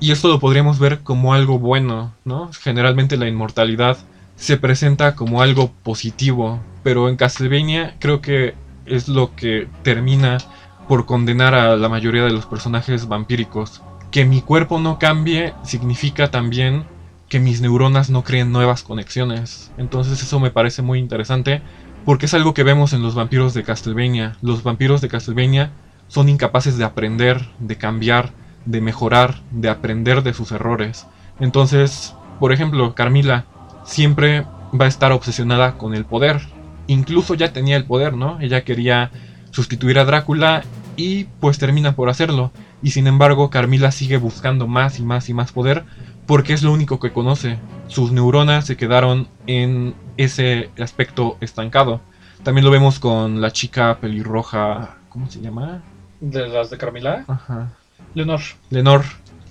[0.00, 2.50] Y esto lo podríamos ver como algo bueno, ¿no?
[2.52, 3.98] Generalmente la inmortalidad
[4.36, 8.54] se presenta como algo positivo, pero en Castlevania creo que
[8.86, 10.38] es lo que termina
[10.86, 13.82] por condenar a la mayoría de los personajes vampíricos.
[14.10, 16.84] Que mi cuerpo no cambie significa también
[17.28, 19.70] que mis neuronas no creen nuevas conexiones.
[19.76, 21.60] Entonces eso me parece muy interesante
[22.04, 24.36] porque es algo que vemos en los vampiros de Castlevania.
[24.40, 25.72] Los vampiros de Castlevania
[26.08, 28.32] son incapaces de aprender, de cambiar,
[28.64, 31.06] de mejorar, de aprender de sus errores.
[31.40, 33.46] Entonces, por ejemplo, Carmila
[33.84, 34.44] siempre
[34.78, 36.40] va a estar obsesionada con el poder.
[36.86, 38.40] Incluso ya tenía el poder, ¿no?
[38.40, 39.10] Ella quería
[39.50, 40.64] sustituir a Drácula
[40.96, 42.52] y pues termina por hacerlo.
[42.82, 45.84] Y sin embargo, Carmila sigue buscando más y más y más poder
[46.26, 47.58] porque es lo único que conoce.
[47.86, 52.00] Sus neuronas se quedaron en ese aspecto estancado.
[52.42, 55.82] También lo vemos con la chica pelirroja, ¿cómo se llama?
[56.20, 57.24] ¿De las de Carmila?
[57.28, 57.72] Ajá.
[58.14, 58.40] Lenor.
[58.70, 59.04] Lenor.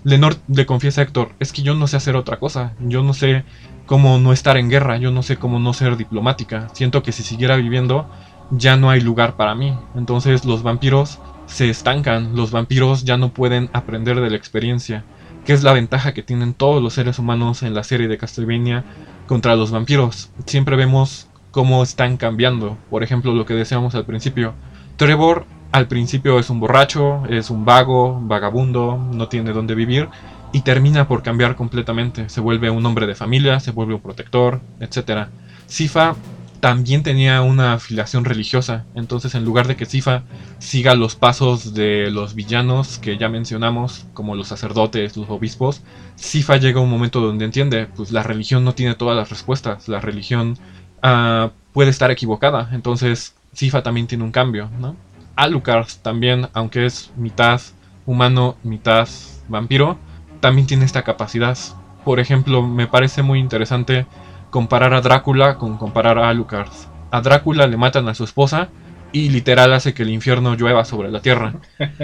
[0.04, 3.14] Lenor le confiesa a Héctor, es que yo no sé hacer otra cosa, yo no
[3.14, 3.44] sé
[3.86, 6.70] cómo no estar en guerra, yo no sé cómo no ser diplomática.
[6.74, 8.10] Siento que si siguiera viviendo
[8.52, 9.78] ya no hay lugar para mí.
[9.96, 15.04] Entonces los vampiros se estancan, los vampiros ya no pueden aprender de la experiencia
[15.48, 18.84] que es la ventaja que tienen todos los seres humanos en la serie de Castlevania
[19.28, 20.30] contra los vampiros.
[20.46, 22.78] Siempre vemos cómo están cambiando.
[22.90, 24.56] Por ejemplo, lo que decíamos al principio.
[24.98, 30.10] Trevor al principio es un borracho, es un vago, vagabundo, no tiene dónde vivir
[30.52, 32.30] y termina por cambiar completamente.
[32.30, 35.28] Se vuelve un hombre de familia, se vuelve un protector, etc.
[35.68, 36.16] Sifa
[36.60, 38.86] también tenía una afiliación religiosa.
[38.96, 40.24] Entonces, en lugar de que Sifa
[40.60, 45.82] siga los pasos de los villanos que ya mencionamos, como los sacerdotes, los obispos,
[46.16, 49.88] Sifa llega a un momento donde entiende, pues la religión no tiene todas las respuestas,
[49.88, 50.58] la religión
[51.04, 52.70] uh, puede estar equivocada.
[52.74, 54.96] Entonces, Sifa también tiene un cambio, ¿no?
[55.38, 57.62] Alucard también, aunque es mitad
[58.06, 59.08] humano, mitad
[59.48, 59.98] vampiro,
[60.42, 61.58] también tiene esta capacidad.
[62.04, 64.06] Por ejemplo, me parece muy interesante
[64.50, 66.72] comparar a Drácula con comparar a Alucard.
[67.12, 68.70] A Drácula le matan a su esposa
[69.12, 71.54] y literal hace que el infierno llueva sobre la tierra.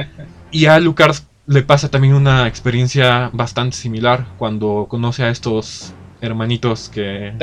[0.51, 1.15] Y a Alucard
[1.47, 7.33] le pasa también una experiencia bastante similar cuando conoce a estos hermanitos que...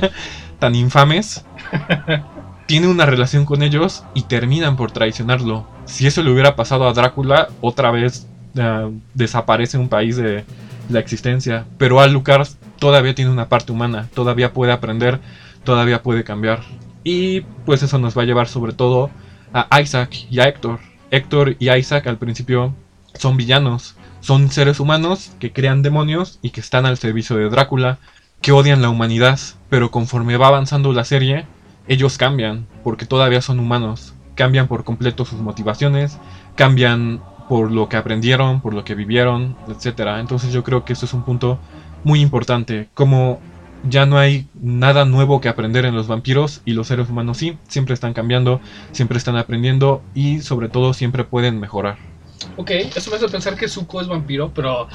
[0.58, 1.44] tan infames.
[2.68, 5.66] Tiene una relación con ellos y terminan por traicionarlo.
[5.86, 8.26] Si eso le hubiera pasado a Drácula, otra vez
[8.56, 10.44] uh, desaparece un país de
[10.90, 11.64] la existencia.
[11.78, 12.46] Pero Alucard
[12.78, 15.18] todavía tiene una parte humana, todavía puede aprender,
[15.64, 16.60] todavía puede cambiar.
[17.04, 19.08] Y pues eso nos va a llevar sobre todo
[19.54, 20.78] a Isaac y a Héctor.
[21.10, 22.74] Héctor y Isaac al principio
[23.14, 27.98] son villanos, son seres humanos que crean demonios y que están al servicio de Drácula,
[28.42, 31.46] que odian la humanidad, pero conforme va avanzando la serie,
[31.88, 36.18] ellos cambian, porque todavía son humanos, cambian por completo sus motivaciones,
[36.54, 40.18] cambian por lo que aprendieron, por lo que vivieron, etc.
[40.20, 41.58] Entonces yo creo que eso es un punto
[42.04, 43.40] muy importante, como
[43.88, 47.56] ya no hay nada nuevo que aprender en los vampiros y los seres humanos sí,
[47.68, 48.60] siempre están cambiando,
[48.92, 52.07] siempre están aprendiendo y sobre todo siempre pueden mejorar.
[52.56, 54.88] Ok, eso me hace pensar que Zuko es vampiro, pero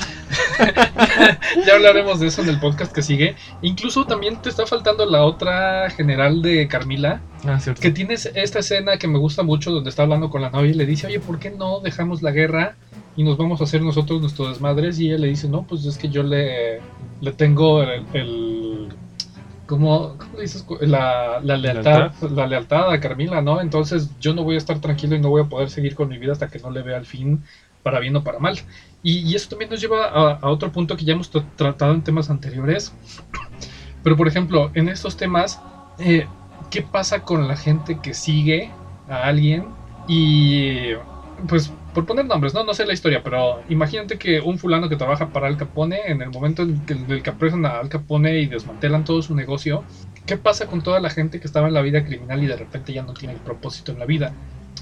[1.66, 3.36] ya hablaremos de eso en el podcast que sigue.
[3.62, 8.98] Incluso también te está faltando la otra general de Carmila, ah, que tienes esta escena
[8.98, 11.40] que me gusta mucho donde está hablando con la novia y le dice, oye, ¿por
[11.40, 12.76] qué no dejamos la guerra
[13.16, 15.00] y nos vamos a hacer nosotros nuestros desmadres?
[15.00, 16.82] Y ella le dice, no, pues es que yo le,
[17.22, 18.90] le tengo el,
[19.66, 20.66] ¿cómo, le dices?
[20.82, 22.30] La, la lealtad, ¿Lealtad?
[22.32, 23.62] la lealtad a Carmila, ¿no?
[23.62, 26.18] Entonces yo no voy a estar tranquilo y no voy a poder seguir con mi
[26.18, 27.44] vida hasta que no le vea el fin,
[27.84, 28.58] para bien o para mal.
[29.04, 32.94] Y, eso también nos lleva a, otro punto que ya hemos tratado en temas anteriores.
[34.02, 35.62] Pero por ejemplo, en estos temas,
[36.00, 36.28] eh,
[36.70, 38.72] ¿qué pasa con la gente que sigue
[39.10, 39.68] a alguien
[40.08, 40.94] y
[41.48, 42.64] pues por poner nombres, ¿no?
[42.64, 46.22] No sé la historia, pero imagínate que un fulano que trabaja para Al Capone, en
[46.22, 49.86] el momento en que, el que apresan a Al Capone y desmantelan todo su negocio,
[50.26, 52.94] ¿qué pasa con toda la gente que estaba en la vida criminal y de repente
[52.94, 54.34] ya no tiene el propósito en la vida?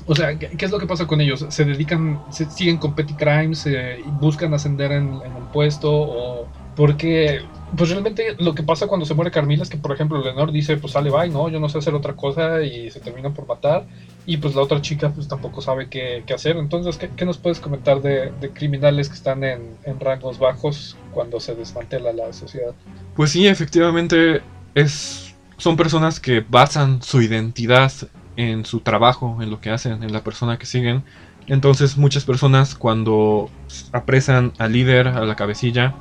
[0.06, 1.46] O sea, ¿qué, qué es lo que pasa con ellos?
[1.50, 7.42] ¿Se dedican, siguen con petty crimes, eh, buscan ascender en, en el puesto o porque
[7.76, 10.78] pues realmente lo que pasa cuando se muere Carmila es que, por ejemplo, Leonor dice,
[10.78, 13.88] pues sale, bye, no, yo no sé hacer otra cosa y se termina por matar.
[14.26, 16.58] Y pues la otra chica pues tampoco sabe qué, qué hacer.
[16.58, 20.98] Entonces, ¿qué, qué, nos puedes comentar de, de criminales que están en, en, rangos bajos
[21.12, 22.74] cuando se desmantela la sociedad?
[23.16, 24.42] Pues sí, efectivamente
[24.76, 27.92] es, son personas que basan su identidad
[28.36, 31.04] en su trabajo, en lo que hacen, en la persona que siguen.
[31.48, 33.50] Entonces muchas personas cuando
[33.92, 35.96] apresan al líder, a la cabecilla,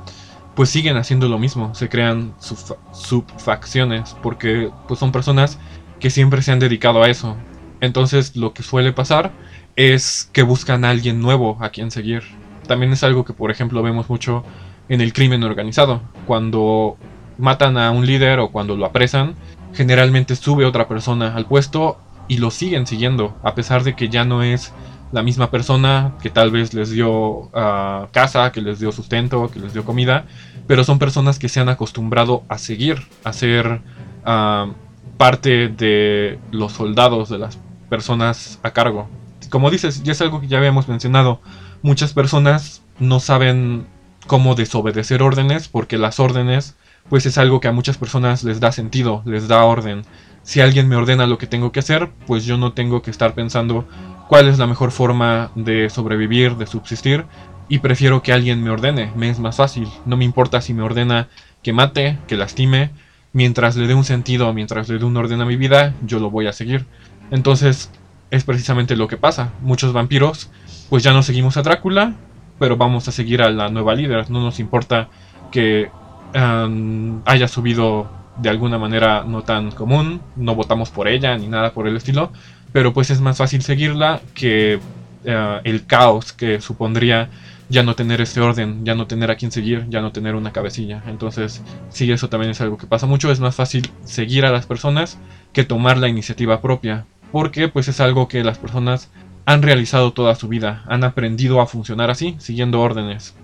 [0.61, 5.57] pues siguen haciendo lo mismo, se crean sub subfacciones, porque pues son personas
[5.99, 7.35] que siempre se han dedicado a eso.
[7.79, 9.31] Entonces lo que suele pasar
[9.75, 12.21] es que buscan a alguien nuevo a quien seguir.
[12.67, 14.43] También es algo que por ejemplo vemos mucho
[14.87, 16.03] en el crimen organizado.
[16.27, 16.95] Cuando
[17.39, 19.33] matan a un líder o cuando lo apresan,
[19.73, 21.97] generalmente sube otra persona al puesto
[22.27, 24.71] y lo siguen siguiendo, a pesar de que ya no es
[25.11, 29.59] la misma persona que tal vez les dio uh, casa, que les dio sustento, que
[29.59, 30.25] les dio comida,
[30.71, 33.81] pero son personas que se han acostumbrado a seguir, a ser
[34.25, 34.71] uh,
[35.17, 39.09] parte de los soldados, de las personas a cargo.
[39.49, 41.41] Como dices, ya es algo que ya habíamos mencionado,
[41.81, 43.85] muchas personas no saben
[44.27, 46.77] cómo desobedecer órdenes porque las órdenes
[47.09, 50.03] pues es algo que a muchas personas les da sentido, les da orden.
[50.43, 53.33] Si alguien me ordena lo que tengo que hacer, pues yo no tengo que estar
[53.33, 53.85] pensando
[54.29, 57.25] cuál es la mejor forma de sobrevivir, de subsistir,
[57.71, 59.87] y prefiero que alguien me ordene, me es más fácil.
[60.05, 61.29] No me importa si me ordena
[61.63, 62.91] que mate, que lastime,
[63.31, 66.29] mientras le dé un sentido, mientras le dé un orden a mi vida, yo lo
[66.29, 66.85] voy a seguir.
[67.31, 67.89] Entonces,
[68.29, 69.53] es precisamente lo que pasa.
[69.61, 70.49] Muchos vampiros,
[70.89, 72.15] pues ya no seguimos a Drácula,
[72.59, 74.29] pero vamos a seguir a la nueva líder.
[74.29, 75.07] No nos importa
[75.49, 75.89] que
[76.35, 81.71] um, haya subido de alguna manera no tan común, no votamos por ella ni nada
[81.71, 82.33] por el estilo,
[82.73, 84.77] pero pues es más fácil seguirla que
[85.23, 87.29] uh, el caos que supondría
[87.71, 90.51] ya no tener ese orden, ya no tener a quién seguir, ya no tener una
[90.51, 91.01] cabecilla.
[91.07, 94.65] Entonces, sí, eso también es algo que pasa mucho, es más fácil seguir a las
[94.65, 95.17] personas
[95.53, 99.09] que tomar la iniciativa propia, porque pues es algo que las personas
[99.45, 103.35] han realizado toda su vida, han aprendido a funcionar así, siguiendo órdenes.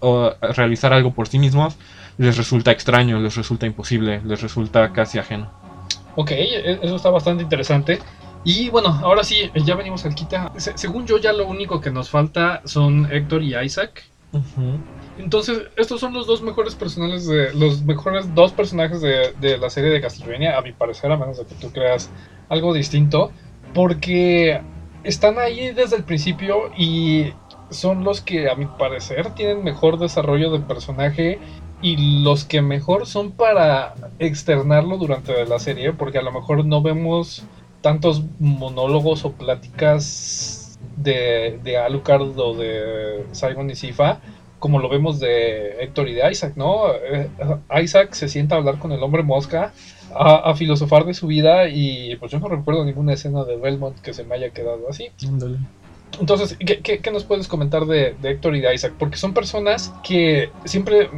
[0.00, 1.76] O realizar algo por sí mismos
[2.18, 5.50] les resulta extraño, les resulta imposible, les resulta casi ajeno.
[6.14, 8.00] Ok, eso está bastante interesante.
[8.46, 10.52] Y bueno, ahora sí, ya venimos al quita.
[10.56, 14.04] Se según yo, ya lo único que nos falta son Héctor y Isaac.
[14.30, 14.78] Uh -huh.
[15.18, 17.52] Entonces, estos son los dos mejores personajes de.
[17.54, 21.38] Los mejores dos personajes de, de, la serie de Castlevania, a mi parecer, a menos
[21.38, 22.08] de que tú creas
[22.48, 23.32] algo distinto.
[23.74, 24.60] Porque
[25.02, 27.32] están ahí desde el principio y
[27.70, 31.40] son los que, a mi parecer, tienen mejor desarrollo de personaje
[31.82, 36.80] y los que mejor son para externarlo durante la serie, porque a lo mejor no
[36.80, 37.44] vemos
[37.86, 44.20] tantos monólogos o pláticas de, de Alucard o de Simon y Sifa
[44.58, 46.92] como lo vemos de Héctor y de Isaac, ¿no?
[46.92, 47.28] Eh,
[47.80, 49.72] Isaac se sienta a hablar con el hombre mosca,
[50.12, 54.00] a, a, filosofar de su vida y pues yo no recuerdo ninguna escena de Belmont
[54.00, 55.10] que se me haya quedado así.
[55.24, 55.58] Ándale.
[56.18, 58.94] Entonces, ¿qué, ¿qué, qué, nos puedes comentar de, de Héctor y de Isaac?
[58.98, 61.08] Porque son personas que siempre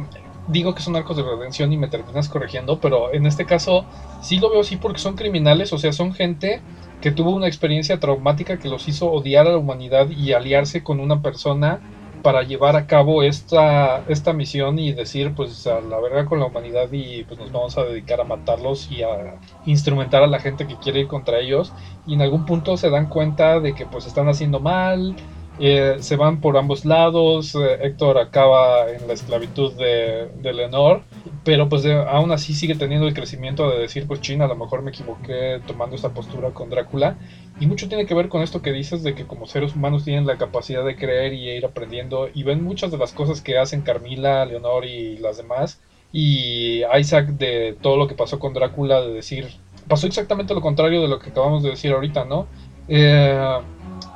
[0.49, 3.85] digo que son arcos de redención y me terminas corrigiendo, pero en este caso
[4.21, 6.61] sí lo veo así porque son criminales, o sea, son gente
[7.01, 10.99] que tuvo una experiencia traumática que los hizo odiar a la humanidad y aliarse con
[10.99, 11.81] una persona
[12.21, 16.47] para llevar a cabo esta, esta misión y decir pues a la verga con la
[16.47, 20.67] humanidad y pues nos vamos a dedicar a matarlos y a instrumentar a la gente
[20.67, 21.73] que quiere ir contra ellos.
[22.05, 25.15] Y en algún punto se dan cuenta de que pues están haciendo mal,
[25.59, 31.01] eh, se van por ambos lados, eh, Héctor acaba en la esclavitud de, de Leonor,
[31.43, 34.81] pero pues aún así sigue teniendo el crecimiento de decir, pues China, a lo mejor
[34.81, 37.17] me equivoqué tomando esta postura con Drácula,
[37.59, 40.25] y mucho tiene que ver con esto que dices de que como seres humanos tienen
[40.25, 43.81] la capacidad de creer y ir aprendiendo, y ven muchas de las cosas que hacen
[43.81, 49.13] Carmila, Leonor y las demás, y Isaac de todo lo que pasó con Drácula, de
[49.13, 49.47] decir,
[49.87, 52.47] pasó exactamente lo contrario de lo que acabamos de decir ahorita, ¿no?
[52.87, 53.59] Eh,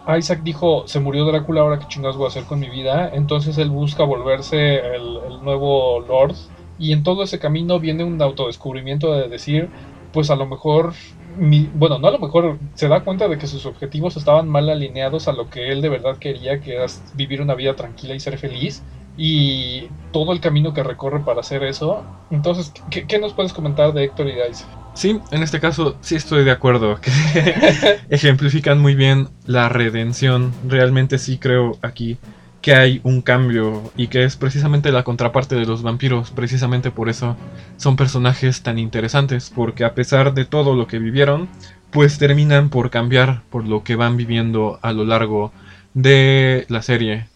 [0.07, 3.09] Isaac dijo, se murió Drácula, ahora qué chingados voy a hacer con mi vida.
[3.13, 6.35] Entonces él busca volverse el, el, nuevo Lord.
[6.77, 9.71] Y en todo ese camino viene un autodescubrimiento de decir,
[10.11, 10.93] pues a lo mejor,
[11.25, 14.69] mi, bueno, no a lo mejor, se da cuenta de que sus objetivos estaban mal
[14.69, 18.19] alineados a lo que él de verdad quería, que era vivir una vida tranquila y
[18.19, 18.85] ser feliz.
[19.17, 22.03] Y todo el camino que recorre para hacer eso.
[22.31, 24.69] Entonces, ¿qué, qué nos puedes comentar de Héctor y Isaac?
[24.93, 26.99] Sí, en este caso sí estoy de acuerdo.
[27.01, 27.11] Que
[28.09, 30.53] ejemplifican muy bien la redención.
[30.67, 32.17] Realmente sí creo aquí
[32.61, 36.31] que hay un cambio y que es precisamente la contraparte de los vampiros.
[36.31, 37.35] Precisamente por eso
[37.77, 39.51] son personajes tan interesantes.
[39.53, 41.49] Porque a pesar de todo lo que vivieron,
[41.91, 45.51] pues terminan por cambiar por lo que van viviendo a lo largo
[45.93, 47.27] de la serie.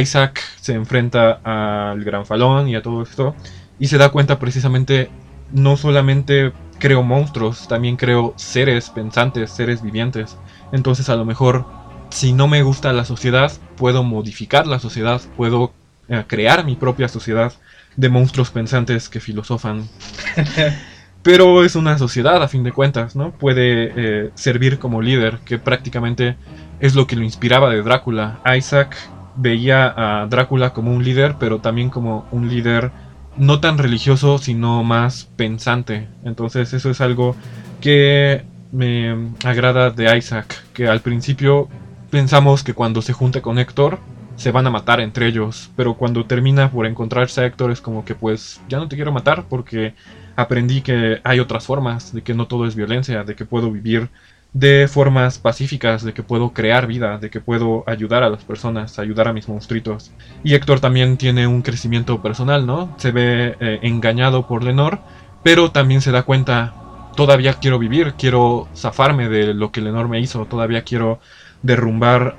[0.00, 3.34] Isaac se enfrenta al Gran Falón y a todo esto
[3.78, 5.10] y se da cuenta precisamente
[5.52, 10.36] no solamente creo monstruos, también creo seres pensantes, seres vivientes.
[10.72, 11.66] Entonces a lo mejor
[12.10, 15.72] si no me gusta la sociedad, puedo modificar la sociedad, puedo
[16.08, 17.52] eh, crear mi propia sociedad
[17.96, 19.88] de monstruos pensantes que filosofan.
[21.22, 23.32] Pero es una sociedad a fin de cuentas, ¿no?
[23.32, 26.36] Puede eh, servir como líder, que prácticamente
[26.80, 28.40] es lo que lo inspiraba de Drácula.
[28.56, 28.96] Isaac
[29.36, 32.90] veía a Drácula como un líder, pero también como un líder
[33.36, 36.08] no tan religioso, sino más pensante.
[36.24, 37.36] Entonces eso es algo
[37.80, 41.68] que me agrada de Isaac, que al principio
[42.10, 43.98] pensamos que cuando se junta con Héctor
[44.36, 48.04] se van a matar entre ellos, pero cuando termina por encontrarse a Héctor es como
[48.04, 49.94] que pues ya no te quiero matar porque
[50.36, 54.08] aprendí que hay otras formas, de que no todo es violencia, de que puedo vivir
[54.54, 58.98] de formas pacíficas, de que puedo crear vida, de que puedo ayudar a las personas,
[59.00, 60.12] ayudar a mis monstruitos.
[60.44, 62.94] Y Héctor también tiene un crecimiento personal, ¿no?
[62.96, 65.00] Se ve eh, engañado por Lenor,
[65.42, 66.72] pero también se da cuenta,
[67.16, 71.18] todavía quiero vivir, quiero zafarme de lo que Lenor me hizo, todavía quiero
[71.62, 72.36] derrumbar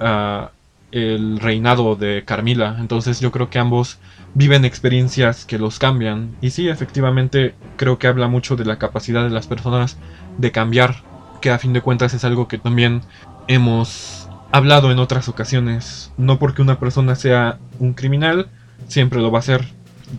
[0.91, 2.77] el reinado de Carmila.
[2.79, 3.99] Entonces yo creo que ambos
[4.35, 6.35] viven experiencias que los cambian.
[6.39, 9.97] Y sí, efectivamente, creo que habla mucho de la capacidad de las personas
[10.37, 11.03] de cambiar,
[11.41, 13.01] que a fin de cuentas es algo que también
[13.47, 16.11] hemos hablado en otras ocasiones.
[16.17, 18.49] No porque una persona sea un criminal,
[18.87, 19.65] siempre lo va a ser.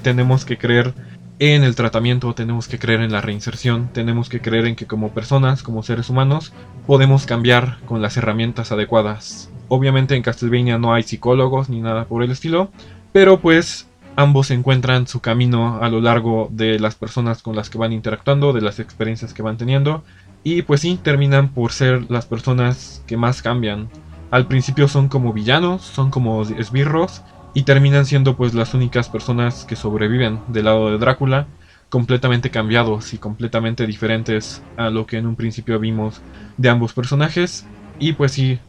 [0.03, 0.95] Tenemos que creer
[1.39, 5.11] en el tratamiento, tenemos que creer en la reinserción, tenemos que creer en que como
[5.11, 6.53] personas, como seres humanos,
[6.87, 9.51] podemos cambiar con las herramientas adecuadas.
[9.69, 12.71] Obviamente en Castlevania no hay psicólogos ni nada por el estilo,
[13.13, 13.87] pero pues
[14.17, 18.53] ambos encuentran su camino a lo largo de las personas con las que van interactuando,
[18.55, 20.05] de las experiencias que van teniendo,
[20.47, 23.89] y pues sí, terminan por ser las personas que más cambian.
[24.31, 27.23] Al principio son como villanos, son como esbirros,
[27.53, 31.49] y terminan siendo pues las únicas personas que sobreviven del lado de Drácula,
[31.89, 36.21] completamente cambiados y completamente diferentes a lo que en un principio vimos
[36.57, 37.67] de ambos personajes.
[37.99, 38.61] Y pues sí,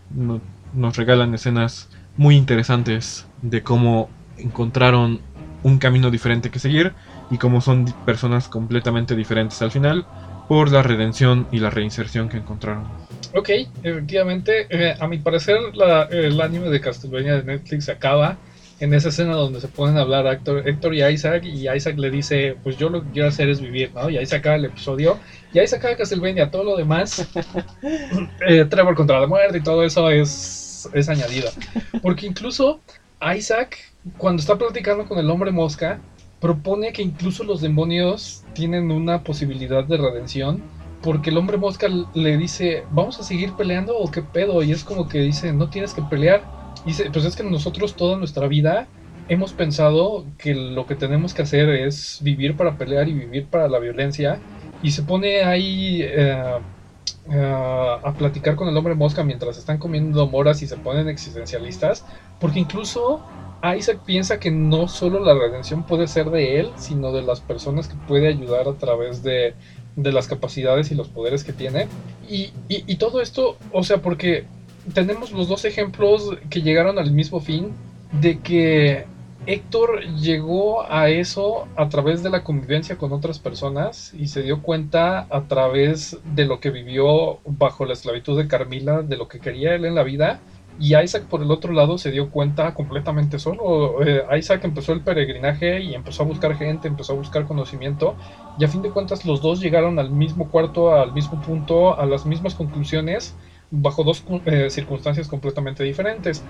[0.74, 4.10] nos regalan escenas muy interesantes de cómo
[4.40, 5.22] encontraron
[5.62, 6.94] un camino diferente que seguir
[7.30, 10.08] y cómo son personas completamente diferentes al final
[10.48, 12.86] por la redención y la reinserción que encontraron.
[13.36, 13.50] Ok,
[13.84, 18.38] efectivamente, eh, a mi parecer la, el anime de Castlevania de Netflix acaba
[18.80, 22.12] en esa escena donde se ponen a hablar Héctor, Héctor, y Isaac y Isaac le
[22.12, 24.10] dice, pues yo lo que quiero hacer es vivir, ¿no?
[24.10, 25.18] Y ahí se acaba el episodio
[25.54, 27.28] y ahí se acaba Castlevania, todo lo demás,
[28.48, 31.50] eh, Trevor contra la muerte y todo eso es, es añadido.
[32.02, 32.80] Porque incluso
[33.36, 33.78] Isaac,
[34.18, 36.00] cuando está platicando con el hombre mosca,
[36.40, 40.62] propone que incluso los demonios tienen una posibilidad de redención.
[41.02, 44.64] Porque el hombre mosca le dice, ¿vamos a seguir peleando o qué pedo?
[44.64, 46.58] Y es como que dice, no tienes que pelear
[46.88, 48.88] Dice, pues es que nosotros toda nuestra vida
[49.28, 53.68] hemos pensado que lo que tenemos que hacer es vivir para pelear y vivir para
[53.68, 54.40] la violencia.
[54.82, 56.60] Y se pone ahí eh,
[57.30, 62.06] eh, a platicar con el hombre mosca mientras están comiendo moras y se ponen existencialistas.
[62.40, 63.22] Porque incluso
[63.64, 67.88] Isaac piensa que no solo la redención puede ser de él, sino de las personas
[67.88, 69.56] que puede ayudar a través de,
[69.96, 71.88] de las capacidades y los poderes que tiene.
[72.30, 74.46] Y, y, y todo esto, o sea, porque
[74.94, 77.74] tenemos los dos ejemplos que llegaron al mismo fin,
[78.12, 79.06] de que
[79.46, 84.62] Héctor llegó a eso a través de la convivencia con otras personas y se dio
[84.62, 89.40] cuenta a través de lo que vivió bajo la esclavitud de Carmila, de lo que
[89.40, 90.42] quería él en la vida.
[90.80, 94.04] Y Isaac por el otro lado se dio cuenta completamente solo.
[94.06, 98.16] Eh, Isaac empezó el peregrinaje y empezó a buscar gente, empezó a buscar conocimiento.
[98.60, 102.06] Y a fin de cuentas los dos llegaron al mismo cuarto, al mismo punto, a
[102.06, 103.36] las mismas conclusiones
[103.70, 106.44] bajo dos eh, circunstancias completamente diferentes.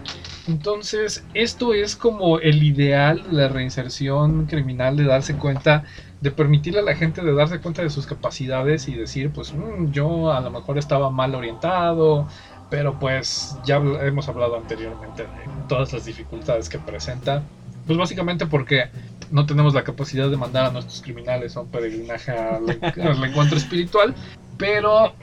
[0.48, 5.84] Entonces, esto es como el ideal de la reinserción criminal, de darse cuenta,
[6.22, 9.92] de permitirle a la gente de darse cuenta de sus capacidades y decir, pues mm,
[9.92, 12.28] yo a lo mejor estaba mal orientado,
[12.70, 15.30] pero pues ya hemos hablado anteriormente de
[15.68, 17.44] todas las dificultades que presenta.
[17.86, 18.90] Pues básicamente porque
[19.32, 24.14] no tenemos la capacidad de mandar a nuestros criminales a un peregrinaje al encuentro espiritual,
[24.58, 25.14] pero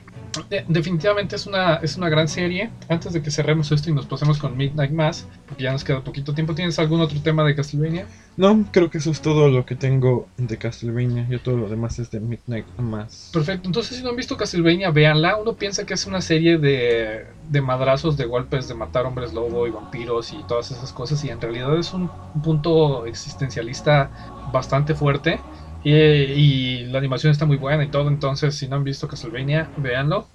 [0.69, 2.71] definitivamente es una, es una gran serie.
[2.89, 6.03] Antes de que cerremos esto y nos pasemos con Midnight Mass, porque ya nos queda
[6.03, 8.07] poquito tiempo, ¿tienes algún otro tema de Castlevania?
[8.37, 11.27] No, creo que eso es todo lo que tengo de Castlevania.
[11.31, 13.31] Y todo lo demás es de Midnight Mass.
[13.33, 15.37] Perfecto, entonces si no han visto Castlevania, véanla.
[15.37, 19.67] Uno piensa que es una serie de, de madrazos, de golpes, de matar hombres lobo
[19.67, 21.25] y vampiros y todas esas cosas.
[21.25, 22.11] Y en realidad es un
[22.43, 24.11] punto existencialista
[24.53, 25.39] bastante fuerte
[25.85, 30.27] y, la animación está muy buena y todo, entonces si no han visto Castlevania, véanlo.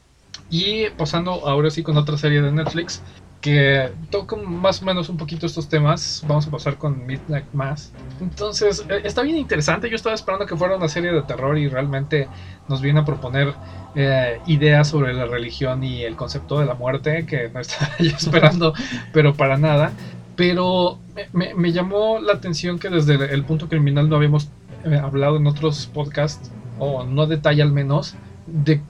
[0.50, 3.02] Y pasando ahora sí con otra serie de Netflix
[3.41, 6.24] que toca más o menos un poquito estos temas.
[6.28, 7.91] Vamos a pasar con Midnight Mass.
[8.20, 9.89] Entonces, eh, está bien interesante.
[9.89, 12.28] Yo estaba esperando que fuera una serie de terror y realmente
[12.68, 13.54] nos viene a proponer
[13.95, 18.16] eh, ideas sobre la religión y el concepto de la muerte, que no estaba yo
[18.16, 18.74] esperando,
[19.14, 19.93] pero para nada.
[20.36, 21.00] Pero
[21.34, 24.50] me, llamó la atención que desde el punto criminal no habíamos
[24.86, 28.15] eh, hablado en otros podcasts, o no detalle al menos,
[28.47, 28.82] de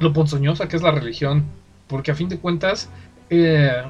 [0.00, 1.44] lo ponzoñosa que es la religión
[1.88, 2.88] porque a fin de cuentas,
[3.30, 3.82] eh,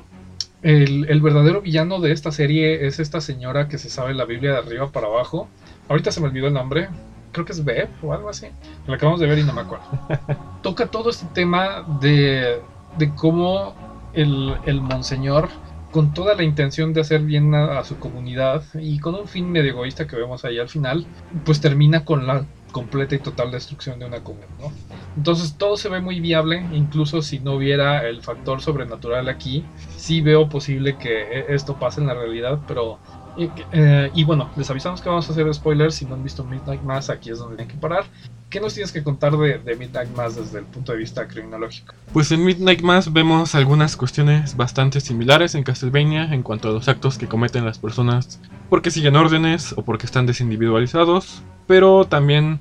[0.62, 4.58] el, verdadero villano de esta serie es esta señora que se sabe la Biblia de
[4.58, 5.48] arriba para abajo.
[5.88, 6.88] Ahorita se me olvidó el nombre.
[7.32, 8.46] Creo que es Beb o algo así.
[8.86, 9.84] Lo acabamos de ver y no me acuerdo.
[10.62, 12.60] Toca todo este tema de,
[12.96, 13.74] de cómo
[14.14, 15.48] el, el monseñor
[15.90, 19.70] con toda la intención de hacer bien a, su comunidad y con un fin medio
[19.70, 21.06] egoísta que vemos ahí al final,
[21.44, 24.72] pues termina con la completa y total destrucción de una comunidad, ¿no?
[25.16, 29.64] Entonces todo se ve muy viable, incluso si no hubiera el factor sobrenatural aquí,
[29.96, 32.98] sí veo posible que e, esto pase en la realidad, pero...
[33.38, 36.82] Eh, y bueno, les avisamos que vamos a hacer spoilers, si no han visto Midnight
[36.82, 38.04] Mass, aquí es donde tienen que parar.
[38.50, 41.94] ¿Qué nos tienes que contar de, de, Midnight Mass desde el punto de vista criminológico?
[42.12, 46.88] Pues en Midnight Mass vemos algunas cuestiones bastante similares en Castlevania en cuanto a los
[46.88, 52.60] actos que cometen las personas porque siguen órdenes o porque están desindividualizados, pero también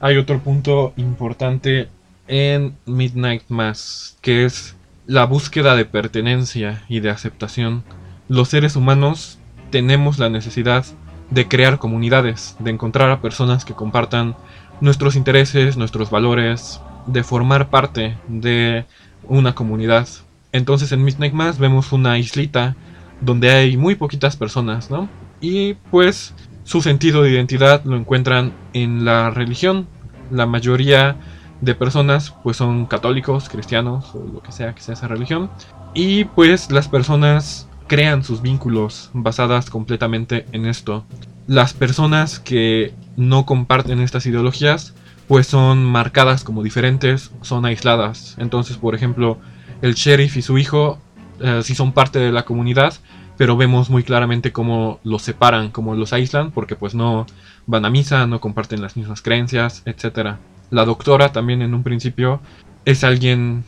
[0.00, 1.88] hay otro punto importante
[2.26, 4.76] en Midnight Mass, que es
[5.06, 7.82] la búsqueda de pertenencia y de aceptación.
[8.28, 9.37] Los seres humanos
[9.70, 10.84] tenemos la necesidad
[11.30, 14.34] de crear comunidades, de encontrar a personas que compartan
[14.80, 18.84] nuestros intereses, nuestros valores, de formar parte de
[19.24, 20.08] una comunidad.
[20.52, 22.76] Entonces en Midnight Mass vemos una islita
[23.20, 25.08] donde hay muy poquitas personas, ¿no?
[25.40, 29.86] Y pues su sentido de identidad lo encuentran en la religión.
[30.30, 31.16] La mayoría
[31.60, 35.50] de personas pues son católicos, cristianos o lo que sea que sea esa religión.
[35.94, 41.04] Y pues las personas crean sus vínculos basadas completamente en esto.
[41.46, 44.94] Las personas que no comparten estas ideologías
[45.26, 48.34] pues son marcadas como diferentes, son aisladas.
[48.38, 49.38] Entonces, por ejemplo,
[49.82, 50.98] el sheriff y su hijo
[51.40, 52.94] eh, sí son parte de la comunidad,
[53.36, 57.26] pero vemos muy claramente cómo los separan, cómo los aíslan, porque pues no
[57.66, 60.36] van a misa, no comparten las mismas creencias, etc.
[60.70, 62.40] La doctora también en un principio
[62.86, 63.64] es alguien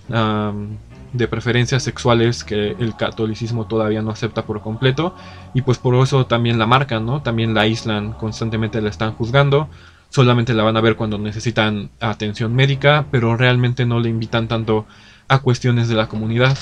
[1.13, 5.15] de preferencias sexuales que el catolicismo todavía no acepta por completo
[5.55, 7.23] y pues por eso también la marcan, ¿no?
[7.23, 9.69] También la aíslan, constantemente la están juzgando,
[10.09, 14.87] solamente la van a ver cuando necesitan atención médica, pero realmente no le invitan tanto
[15.29, 16.57] a cuestiones de la comunidad.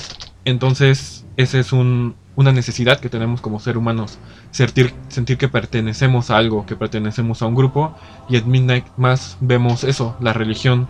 [0.44, 4.18] Entonces, ese es un, una necesidad que tenemos como ser humanos,
[4.50, 7.96] sentir, sentir que pertenecemos a algo, que pertenecemos a un grupo,
[8.28, 10.86] y en Midnight más vemos eso, la religión,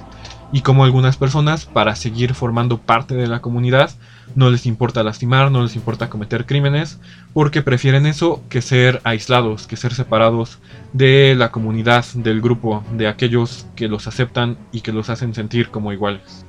[0.52, 3.90] y como algunas personas, para seguir formando parte de la comunidad,
[4.34, 7.00] no les importa lastimar, no les importa cometer crímenes,
[7.34, 10.58] porque prefieren eso que ser aislados, que ser separados
[10.92, 15.68] de la comunidad, del grupo, de aquellos que los aceptan y que los hacen sentir
[15.68, 16.46] como iguales.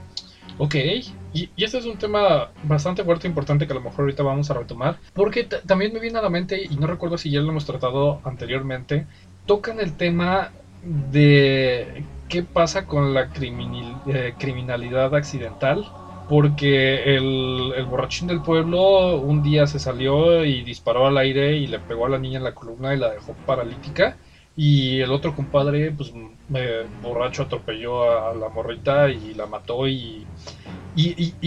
[0.57, 0.75] Ok,
[1.33, 4.49] y, este es un tema bastante fuerte e importante que a lo mejor ahorita vamos
[4.51, 7.49] a retomar, porque también me viene a la mente, y no recuerdo si ya lo
[7.49, 9.07] hemos tratado anteriormente,
[9.45, 10.51] tocan el tema
[10.83, 15.85] de qué pasa con la eh, criminalidad accidental,
[16.29, 21.79] porque el, borrachín del pueblo un día se salió y disparó al aire y le
[21.79, 24.17] pegó a la niña en la columna y la dejó paralítica.
[24.55, 26.13] Y el otro compadre, pues,
[27.01, 29.87] borracho, atropelló a, la morrita y la mató.
[29.87, 30.25] Y,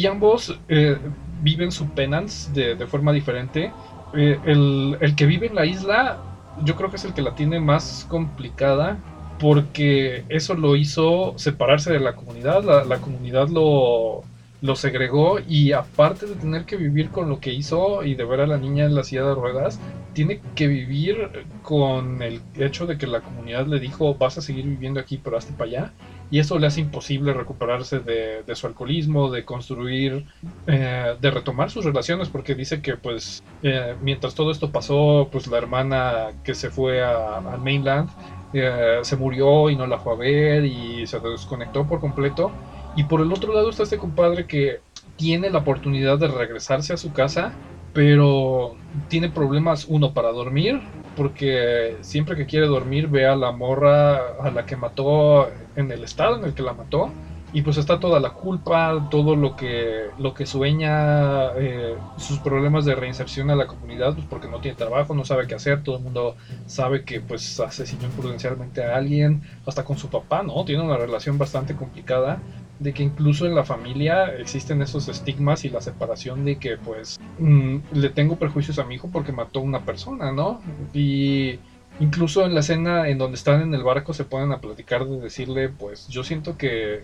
[0.08, 0.96] ambos eh,
[1.42, 3.70] viven su penance de, forma diferente.
[4.14, 6.22] Eh, el, que vive en la isla,
[6.64, 8.98] yo creo que es el que la tiene más complicada.
[9.43, 12.86] Porque eso lo hizo separarse de la comunidad.
[12.86, 14.22] la comunidad lo,
[14.62, 18.40] lo segregó y aparte de tener que vivir con lo que hizo y de ver
[18.40, 19.80] a la niña en la silla de ruedas,
[20.14, 24.64] tiene que vivir con el hecho de que la comunidad le dijo vas a seguir
[24.64, 25.93] viviendo aquí pero hasta para allá
[26.30, 30.24] y eso le hace imposible recuperarse de, su alcoholismo, de construir,
[30.66, 35.47] eh, de retomar sus relaciones porque dice que pues eh, mientras todo esto pasó pues
[35.49, 38.09] la hermana que se fue al mainland
[38.53, 42.53] eh, se murió y no la fue a ver y se desconectó por completo
[42.94, 44.80] y por el otro lado está este compadre que
[45.16, 47.61] tiene la oportunidad de regresarse a su casa,
[47.92, 48.76] pero
[49.09, 50.80] tiene problemas, uno, para dormir,
[51.14, 56.05] porque siempre que quiere dormir ve a la morra a la que mató en el
[56.05, 57.18] estado en el que la mató.
[57.53, 62.86] Y pues está toda la culpa, todo lo que, lo que sueña, eh, sus problemas
[62.86, 65.98] de reinserción a la comunidad, pues porque no tiene trabajo, no sabe qué hacer, todo
[65.98, 66.34] el mundo
[66.66, 70.64] sabe que pues asesinó imprudencialmente a alguien, hasta con su papá, ¿no?
[70.64, 72.40] Tiene una relación bastante complicada
[72.78, 77.18] de que incluso en la familia existen esos estigmas y la separación de que pues
[77.38, 80.61] mm, le tengo prejuicios a mi hijo porque mató a una persona, ¿no?
[80.92, 81.59] Y
[82.01, 85.20] incluso en la escena en donde están en el barco se ponen a platicar de
[85.20, 87.03] decirle pues yo siento que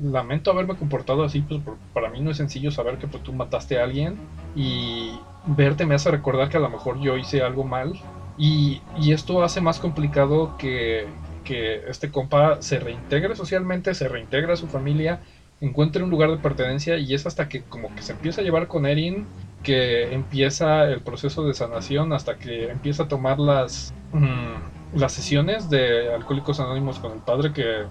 [0.00, 1.60] lamento haberme comportado así, pues
[1.92, 4.16] para mí no es sencillo saber que pues, tú mataste a alguien
[4.54, 7.94] y verte me hace recordar que a lo mejor yo hice algo mal
[8.36, 11.06] y, esto hace más complicado que,
[11.42, 15.20] que este compa se reintegre socialmente, se reintegra a su familia,
[15.60, 18.68] encuentre un lugar de pertenencia y es hasta que como que se empieza a llevar
[18.68, 19.26] con Erin
[19.62, 25.68] que empieza el proceso de sanación hasta que empieza a tomar las, mm, las sesiones
[25.70, 27.82] de Alcohólicos Anónimos con el padre que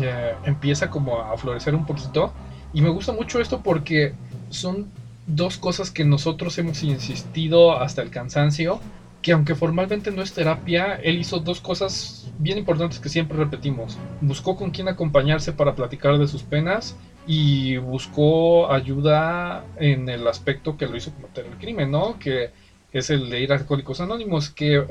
[0.00, 2.32] eh, empieza como a florecer un poquito
[2.72, 4.14] y me gusta mucho esto porque
[4.48, 4.88] son
[5.26, 8.80] dos cosas que nosotros hemos insistido hasta el cansancio
[9.22, 13.98] que aunque formalmente no es terapia, él hizo dos cosas bien importantes que siempre repetimos.
[14.20, 16.96] Buscó con quién acompañarse para platicar de sus penas
[17.32, 22.18] y buscó ayuda en el aspecto que lo hizo cometer el crimen, ¿no?
[22.18, 22.50] Que
[22.92, 24.84] es el de ir a Alcohólicos Anónimos, que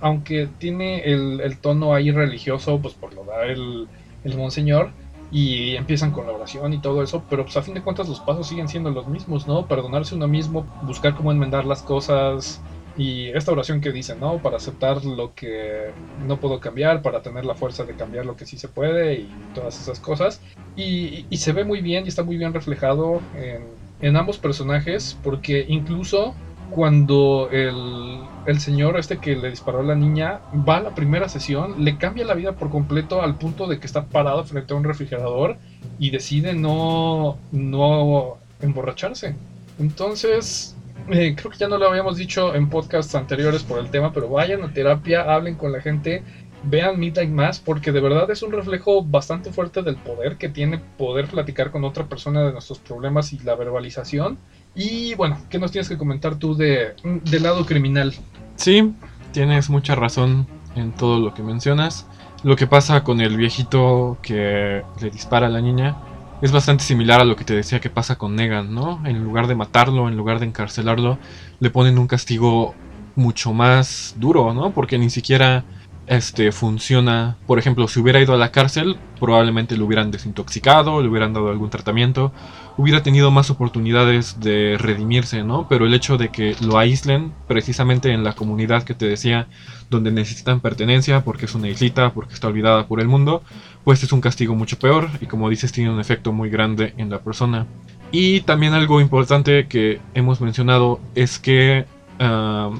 [0.00, 3.86] aunque tiene el, tono ahí religioso, pues por lo da el,
[4.24, 4.92] el monseñor,
[5.30, 8.20] y empiezan con la oración y todo eso, pero pues a fin de cuentas los
[8.20, 9.66] pasos siguen siendo los mismos, ¿no?
[9.66, 12.62] Perdonarse uno mismo, buscar cómo enmendar las cosas,
[12.96, 14.38] y esta oración que dice, ¿no?
[14.38, 15.90] Para aceptar lo que
[16.26, 19.30] no puedo cambiar, para tener la fuerza de cambiar lo que sí se puede y
[19.54, 20.40] todas esas cosas.
[20.76, 23.64] Y, se ve muy bien y está muy bien reflejado en,
[24.00, 26.34] en ambos personajes porque incluso
[26.70, 31.28] cuando el, el, señor este que le disparó a la niña va a la primera
[31.28, 34.76] sesión, le cambia la vida por completo al punto de que está parado frente a
[34.76, 35.56] un refrigerador
[35.98, 39.34] y decide no, no emborracharse.
[39.78, 40.74] Entonces,
[41.10, 44.28] eh, creo que ya no lo habíamos dicho en podcasts anteriores por el tema, pero
[44.28, 46.22] vayan a terapia, hablen con la gente,
[46.64, 50.78] vean Midnight Mass, porque de verdad es un reflejo bastante fuerte del poder que tiene
[50.96, 54.38] poder platicar con otra persona de nuestros problemas y la verbalización.
[54.74, 58.14] Y bueno, ¿qué nos tienes que comentar tú de, del lado criminal?
[58.56, 58.94] Sí,
[59.32, 62.06] tienes mucha razón en todo lo que mencionas.
[62.42, 65.96] Lo que pasa con el viejito que le dispara a la niña
[66.44, 69.00] es bastante similar a lo que te decía que pasa con Negan, ¿no?
[69.06, 71.16] En lugar de matarlo, en lugar de encarcelarlo,
[71.58, 72.74] le ponen un castigo
[73.16, 74.70] mucho más duro, ¿no?
[74.72, 75.64] Porque ni siquiera
[76.06, 77.38] este funciona.
[77.46, 81.48] Por ejemplo, si hubiera ido a la cárcel, probablemente lo hubieran desintoxicado, le hubieran dado
[81.48, 82.30] algún tratamiento,
[82.76, 85.66] hubiera tenido más oportunidades de redimirse, ¿no?
[85.66, 89.46] Pero el hecho de que lo aíslen precisamente en la comunidad que te decía,
[89.88, 93.42] donde necesitan pertenencia, porque es una islita, porque está olvidada por el mundo,
[93.84, 97.10] pues es un castigo mucho peor y como dices tiene un efecto muy grande en
[97.10, 97.66] la persona.
[98.10, 101.84] Y también algo importante que hemos mencionado es que
[102.18, 102.70] ah,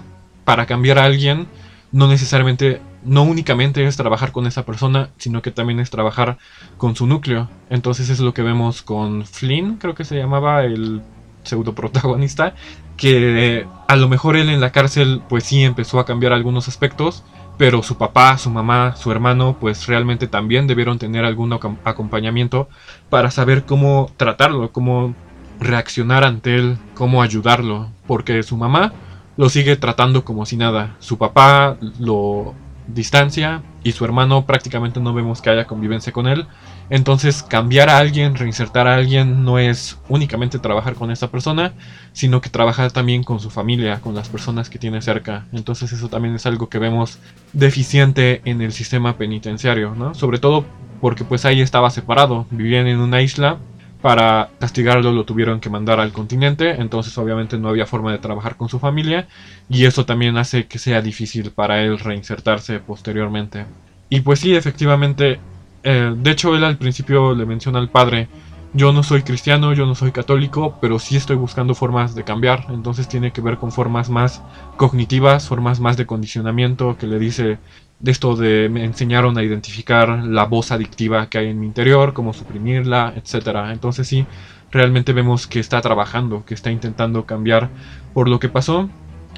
[0.45, 1.47] para cambiar a alguien
[1.93, 6.39] no necesariamente no únicamente es trabajar con esa persona, sino que también es trabajar
[6.79, 7.49] con su núcleo.
[7.71, 11.03] Entonces es lo que vemos con Flynn, creo que se llamaba el
[11.43, 12.55] pseudo protagonista,
[12.97, 17.25] que a lo mejor él en la cárcel pues sí empezó a cambiar algunos aspectos,
[17.57, 22.69] pero su papá, su mamá, su hermano pues realmente también debieron tener algún acompañamiento
[23.11, 25.15] para saber cómo tratarlo, cómo
[25.61, 28.93] reaccionar ante él, cómo ayudarlo, porque su mamá
[29.37, 32.55] lo sigue tratando como si nada, su papá lo
[32.87, 36.47] distancia y su hermano prácticamente no vemos que haya convivencia con él.
[36.91, 41.73] Entonces cambiar a alguien, reinsertar a alguien no es únicamente trabajar con esa persona,
[42.13, 45.47] sino que trabajar también con su familia, con las personas que tiene cerca.
[45.53, 47.19] Entonces eso también es algo que vemos
[47.53, 50.15] deficiente en el sistema penitenciario, ¿no?
[50.15, 50.65] Sobre todo
[51.01, 53.59] porque pues ahí estaba separado, vivían en una isla
[54.05, 58.55] para castigarlo lo tuvieron que mandar al continente, entonces obviamente no había forma de trabajar
[58.59, 59.29] con su familia
[59.71, 63.65] y eso también hace que sea difícil para él reinsertarse posteriormente.
[64.11, 65.41] Y pues sí, efectivamente,
[65.85, 68.29] eh, de hecho él al principio le menciona al padre,
[68.73, 72.67] yo no soy cristiano, yo no soy católico, pero sí estoy buscando formas de cambiar,
[72.71, 74.43] entonces tiene que ver con formas más
[74.77, 77.59] cognitivas, formas más de condicionamiento que le dice,
[78.01, 82.13] de esto de me enseñaron a identificar la voz adictiva que hay en mi interior,
[82.13, 83.73] cómo suprimirla, etcétera.
[83.73, 84.27] Entonces sí,
[84.71, 87.71] realmente vemos que está trabajando, que está intentando cambiar
[88.13, 88.91] por lo que pasó.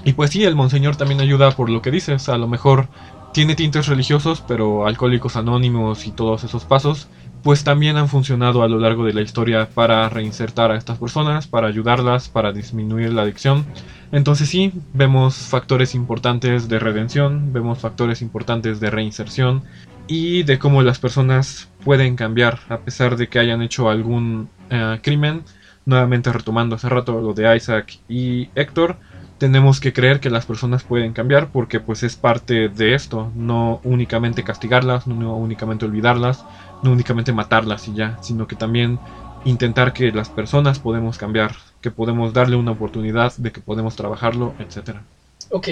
[0.04, 2.88] Y pues sí, el monseñor también ayuda por lo que dices, a lo mejor
[3.36, 7.06] tiene tintes religiosos, pero alcohólicos anónimos y todos esos pasos
[7.42, 11.46] pues también han funcionado a lo largo de la historia para reinsertar a estas personas,
[11.46, 13.66] para ayudarlas, para disminuir la adicción.
[14.10, 19.64] Entonces sí, vemos factores importantes de redención, vemos factores importantes de reinserción
[20.06, 24.98] y de cómo las personas pueden cambiar a pesar de que hayan hecho algún eh,
[25.02, 25.42] crimen.
[25.84, 28.96] Nuevamente retomando hace rato lo de Isaac y Héctor,
[29.38, 33.80] tenemos que creer que las personas pueden cambiar porque pues es parte de esto, no
[33.84, 36.44] únicamente castigarlas, no únicamente olvidarlas,
[36.82, 38.98] no únicamente matarlas y ya, sino que también
[39.44, 44.54] intentar que las personas podemos cambiar, que podemos darle una oportunidad, de que podemos trabajarlo,
[44.58, 45.02] etcétera.
[45.50, 45.68] Ok,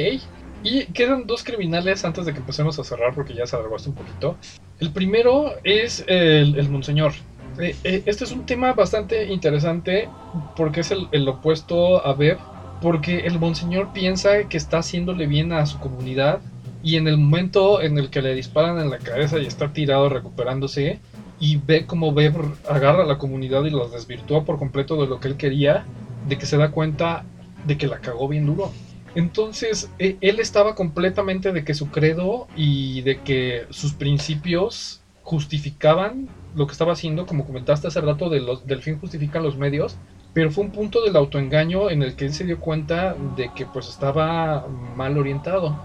[0.63, 3.95] y quedan dos criminales antes de que empecemos a cerrar porque ya se alargó un
[3.95, 4.37] poquito.
[4.79, 7.13] El primero es el, Monseñor.
[7.59, 10.09] Eh, eh, este es un tema bastante interesante
[10.57, 12.39] porque es el, el opuesto a Beb,
[12.81, 16.41] porque el Monseñor piensa que está haciéndole bien a su comunidad
[16.83, 20.09] y en el momento en el que le disparan en la cabeza y está tirado
[20.09, 21.01] recuperándose
[21.41, 22.35] y ve como Beb
[22.69, 25.85] agarra a la comunidad y los desvirtúa por completo de lo que él quería,
[26.29, 27.25] de que se da cuenta
[27.67, 28.71] de que la cagó bien duro.
[29.15, 36.29] Entonces, e, él estaba completamente de que su credo y de que sus principios justificaban
[36.55, 39.97] lo que estaba haciendo, como comentaste hace rato, de los, del fin justifican los medios,
[40.35, 43.65] pero fue un punto del autoengaño en el que él se dio cuenta de que
[43.65, 44.67] pues estaba
[44.97, 45.79] mal orientado.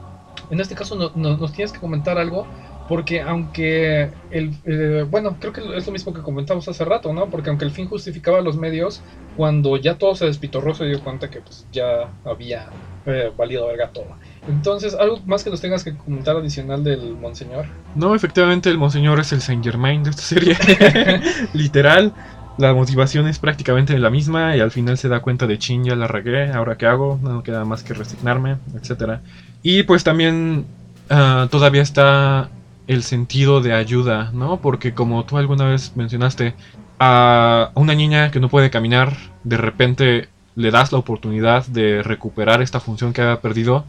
[0.50, 2.48] En este caso nos tienes que comentar algo
[2.90, 7.30] porque aunque el eh, bueno creo que es lo mismo que comentamos hace rato no
[7.30, 9.04] porque aunque el fin justificaba los medios
[9.38, 12.70] cuando ya todo se despitorró se dio cuenta que pues ya había
[13.06, 14.08] eh, valido verga todo.
[14.48, 19.20] Entonces algo más que nos tengas que comentar adicional del monseñor no efectivamente el monseñor
[19.20, 20.58] es el Saint Germain de esta serie.
[21.54, 22.12] Literal
[22.60, 25.96] la motivación es prácticamente la misma y al final se da cuenta de chin ya
[25.96, 29.22] la regué ahora qué hago no queda más que resignarme etcétera
[29.64, 30.66] y pues también
[31.10, 32.50] ah, todavía está
[32.90, 34.62] el sentido de ayuda, ¿no?
[34.62, 36.56] Porque como tú alguna vez mencionaste,
[36.98, 42.64] a una niña que no puede caminar, de repente le das la oportunidad de recuperar
[42.64, 43.86] esta función que había perdido,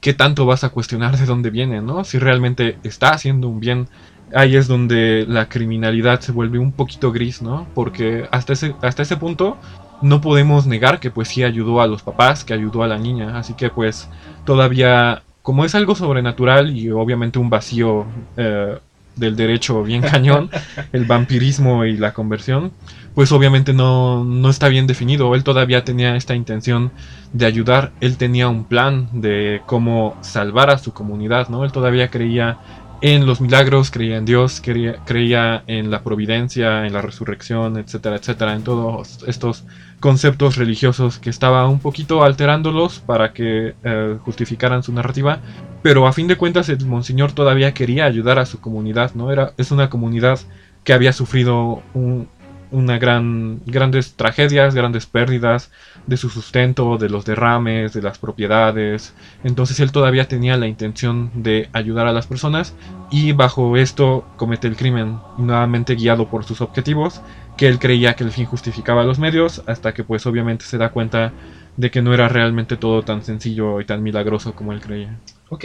[0.00, 2.02] ¿qué tanto vas a cuestionar de dónde viene, ¿no?
[2.02, 3.88] Si realmente está haciendo un bien.
[4.34, 7.66] Ahí es donde la criminalidad se vuelve un poquito gris, ¿no?
[7.74, 9.56] Porque hasta ese, hasta ese punto
[10.02, 13.38] no podemos negar que pues sí ayudó a los papás, que ayudó a la niña.
[13.38, 14.08] Así que pues
[14.44, 18.06] todavía como es algo sobrenatural y obviamente un vacío
[18.36, 18.78] eh,
[19.16, 20.50] del derecho bien cañón,
[20.92, 22.72] el vampirismo y la conversión,
[23.14, 25.34] pues obviamente no, no está bien definido.
[25.34, 26.92] Él todavía tenía esta intención
[27.32, 31.64] de ayudar, él tenía un plan de cómo salvar a su comunidad, ¿no?
[31.64, 32.58] Él todavía creía
[33.02, 38.16] en los milagros, creía en Dios, creía, creía en la providencia, en la resurrección, etcétera,
[38.16, 39.64] etcétera, en todos estos
[40.00, 45.40] conceptos religiosos que estaba un poquito alterándolos para que eh, justificaran su narrativa,
[45.82, 49.32] pero a fin de cuentas el monseñor todavía quería ayudar a su comunidad, ¿no?
[49.32, 50.38] Era, es una comunidad
[50.84, 52.28] que había sufrido un,
[52.70, 55.70] una gran, grandes tragedias, grandes pérdidas
[56.06, 59.14] de su sustento, de los derrames, de las propiedades.
[59.44, 62.74] Entonces él todavía tenía la intención de ayudar a las personas
[63.10, 67.20] y bajo esto comete el crimen, nuevamente guiado por sus objetivos,
[67.56, 70.90] que él creía que el fin justificaba los medios, hasta que pues obviamente se da
[70.90, 71.32] cuenta
[71.76, 75.18] de que no era realmente todo tan sencillo y tan milagroso como él creía.
[75.48, 75.64] Ok,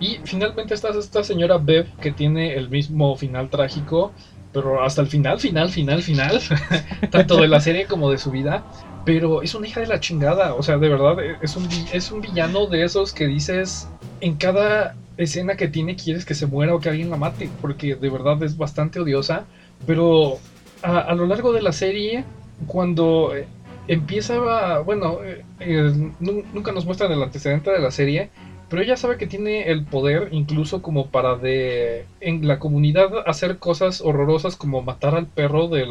[0.00, 4.12] y finalmente está esta señora Bev que tiene el mismo final trágico
[4.54, 6.40] pero hasta el final, final, final, final,
[7.10, 8.64] tanto de la serie como de su vida.
[9.04, 12.22] Pero es una hija de la chingada, o sea, de verdad, es un, es un
[12.22, 13.86] villano de esos que dices,
[14.22, 17.96] en cada escena que tiene quieres que se muera o que alguien la mate, porque
[17.96, 19.44] de verdad es bastante odiosa.
[19.86, 20.38] Pero
[20.82, 22.24] a, lo largo de la serie,
[22.66, 23.46] cuando eh,
[23.88, 28.30] empieza, bueno, eh, eh, nunca nos muestran el antecedente de la serie,
[28.68, 33.58] pero ella sabe que tiene el poder incluso como para de en la comunidad hacer
[33.58, 35.90] cosas horrorosas como matar al perro del,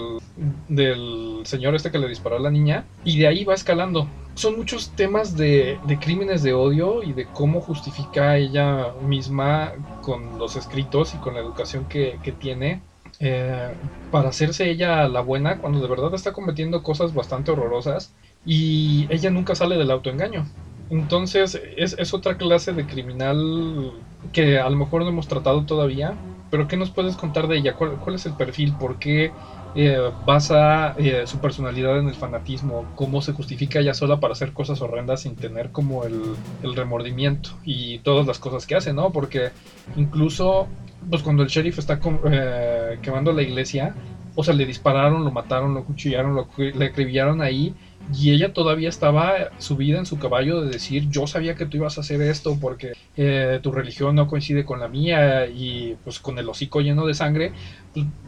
[0.68, 4.08] del señor este que le disparó a la niña y de ahí va escalando.
[4.36, 10.40] Son muchos temas de, de crímenes de odio y de cómo justifica ella misma con
[10.40, 12.82] los escritos y con la educación que, que tiene
[13.20, 13.74] eh,
[14.12, 18.14] para hacerse ella la buena cuando de verdad está cometiendo cosas bastante horrorosas
[18.46, 20.46] y ella nunca sale del autoengaño.
[20.90, 23.94] Entonces es, otra clase de criminal
[24.32, 26.14] que a lo mejor no hemos tratado todavía,
[26.50, 27.74] pero ¿qué nos puedes contar de ella?
[27.74, 28.74] ¿Cuál, es el perfil?
[28.74, 29.32] ¿Por qué
[29.76, 32.86] eh, basa eh, su personalidad en el fanatismo?
[32.96, 36.36] ¿Cómo se justifica ella sola para hacer cosas horrendas sin tener como el,
[36.76, 39.12] remordimiento y todas las cosas que hace, ¿no?
[39.12, 39.50] Porque
[39.96, 40.68] incluso
[41.10, 42.00] pues cuando el sheriff está
[42.32, 43.96] eh, quemando la iglesia,
[44.36, 47.74] o sea, le dispararon, lo mataron, lo cuchillaron, lo, le acribillaron ahí
[48.12, 51.98] y ella todavía estaba subida en su caballo de decir, yo sabía que tú ibas
[51.98, 56.38] a hacer esto porque eh, tu religión no coincide con la mía y pues con
[56.38, 57.54] el hocico lleno de sangre,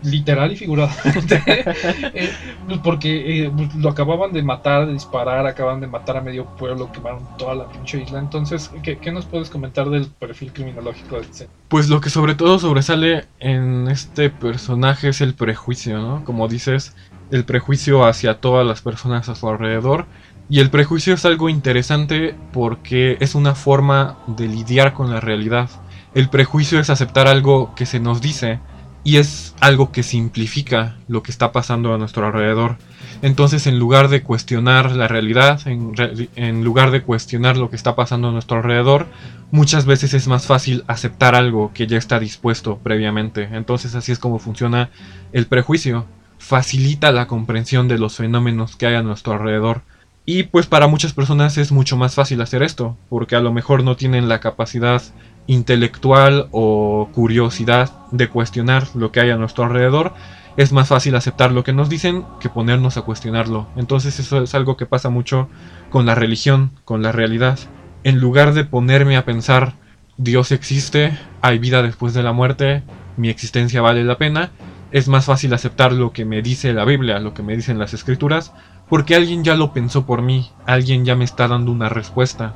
[0.03, 2.31] literal y figuradamente, eh,
[2.67, 6.45] pues, porque eh, pues, lo acababan de matar, de disparar, acaban de matar a medio
[6.45, 8.19] pueblo, quemaron toda la pinche isla.
[8.19, 11.47] Entonces, ¿qué, nos puedes comentar del perfil criminológico de este?
[11.67, 16.23] Pues lo que sobre todo sobresale en este personaje es el prejuicio, ¿no?
[16.25, 16.95] Como dices,
[17.31, 20.05] el prejuicio hacia todas las personas a su alrededor
[20.47, 25.69] Y el prejuicio es algo interesante porque es una forma de lidiar con la realidad.
[26.13, 28.59] El prejuicio es aceptar algo que se nos dice
[29.05, 32.77] y es algo que simplifica lo que está pasando a nuestro alrededor.
[33.21, 38.29] Entonces, en lugar de cuestionar la realidad, en, lugar de cuestionar lo que está pasando
[38.29, 39.05] a nuestro alrededor,
[39.51, 43.47] muchas veces es más fácil aceptar algo que ya está dispuesto previamente.
[43.53, 44.89] Entonces, así es como funciona
[45.33, 46.07] el prejuicio.
[46.39, 49.83] Facilita la comprensión de los fenómenos que hay a nuestro alrededor.
[50.25, 53.83] Y pues para muchas personas es mucho más fácil hacer esto, porque a lo mejor
[53.83, 55.03] no tienen la capacidad
[55.47, 60.13] intelectual o curiosidad de cuestionar lo que hay a nuestro alrededor,
[60.57, 63.67] es más fácil aceptar lo que nos dicen que ponernos a cuestionarlo.
[63.75, 65.49] Entonces eso es algo que pasa mucho
[65.89, 67.59] con la religión, con la realidad.
[68.03, 69.73] En lugar de ponerme a pensar,
[70.17, 72.83] Dios existe, hay vida después de la muerte,
[73.17, 74.51] mi existencia vale la pena,
[74.91, 77.93] es más fácil aceptar lo que me dice la Biblia, lo que me dicen las
[77.93, 78.53] escrituras,
[78.87, 82.53] porque alguien ya lo pensó por mí, alguien ya me está dando una respuesta.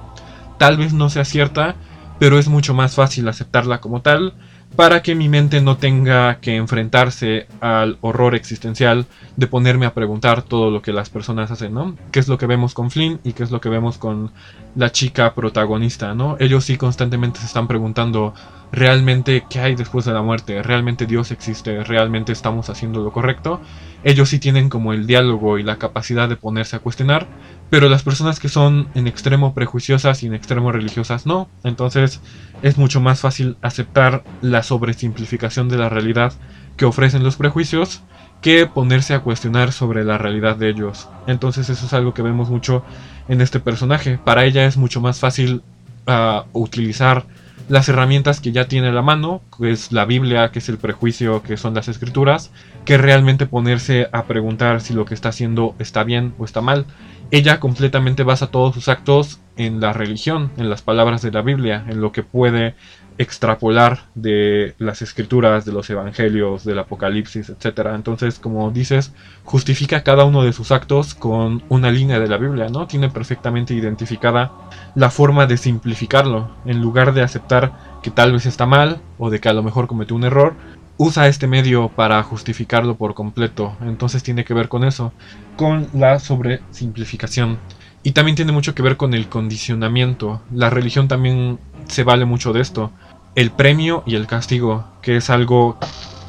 [0.58, 1.76] Tal vez no sea cierta,
[2.20, 4.34] pero es mucho más fácil aceptarla como tal
[4.76, 10.44] para que mi mente no tenga que enfrentarse al horror existencial de ponerme a preguntar
[10.44, 11.96] todo lo que las personas hacen, ¿no?
[12.12, 14.32] ¿Qué es lo que vemos con Flynn y qué es lo que vemos con
[14.76, 16.38] la chica protagonista, ¿no?
[16.40, 18.34] Ellos sí constantemente se están preguntando
[18.72, 23.62] realmente qué hay después de la muerte, realmente Dios existe, realmente estamos haciendo lo correcto.
[24.04, 27.28] Ellos sí tienen como el diálogo y la capacidad de ponerse a cuestionar,
[27.70, 31.50] pero las personas que son en extremo prejuiciosas y en extremo religiosas no.
[31.64, 32.22] Entonces
[32.62, 36.34] es mucho más fácil aceptar la sobresimplificación de la realidad
[36.78, 38.04] que ofrecen los prejuicios
[38.42, 41.10] que ponerse a cuestionar sobre la realidad de ellos.
[41.28, 42.84] Entonces eso es algo que vemos mucho
[43.28, 44.18] en este personaje.
[44.18, 45.62] Para ella es mucho más fácil
[46.08, 47.26] uh, utilizar
[47.70, 50.80] las herramientas que ya tiene a la mano, que es la Biblia, que es el
[50.80, 52.52] prejuicio, que son las escrituras,
[52.84, 56.86] que realmente ponerse a preguntar si lo que está haciendo está bien o está mal.
[57.30, 61.86] Ella completamente basa todos sus actos en la religión, en las palabras de la Biblia,
[61.88, 62.74] en lo que puede
[63.20, 67.90] extrapolar de las escrituras, de los evangelios, del apocalipsis, etc.
[67.94, 69.14] Entonces, como dices,
[69.44, 72.88] justifica cada uno de sus actos con una línea de la Biblia, ¿no?
[72.88, 74.54] Tiene perfectamente identificada
[74.96, 76.50] la forma de simplificarlo.
[76.66, 79.88] En lugar de aceptar que tal vez está mal o de que a lo mejor
[79.88, 80.56] cometió un error,
[80.96, 83.76] usa este medio para justificarlo por completo.
[83.82, 85.12] Entonces tiene que ver con eso,
[85.58, 87.60] con la sobresimplificación.
[88.02, 90.42] Y también tiene mucho que ver con el condicionamiento.
[90.54, 91.60] La religión también
[91.90, 92.94] se vale mucho de esto
[93.36, 95.78] el premio y el castigo, que es algo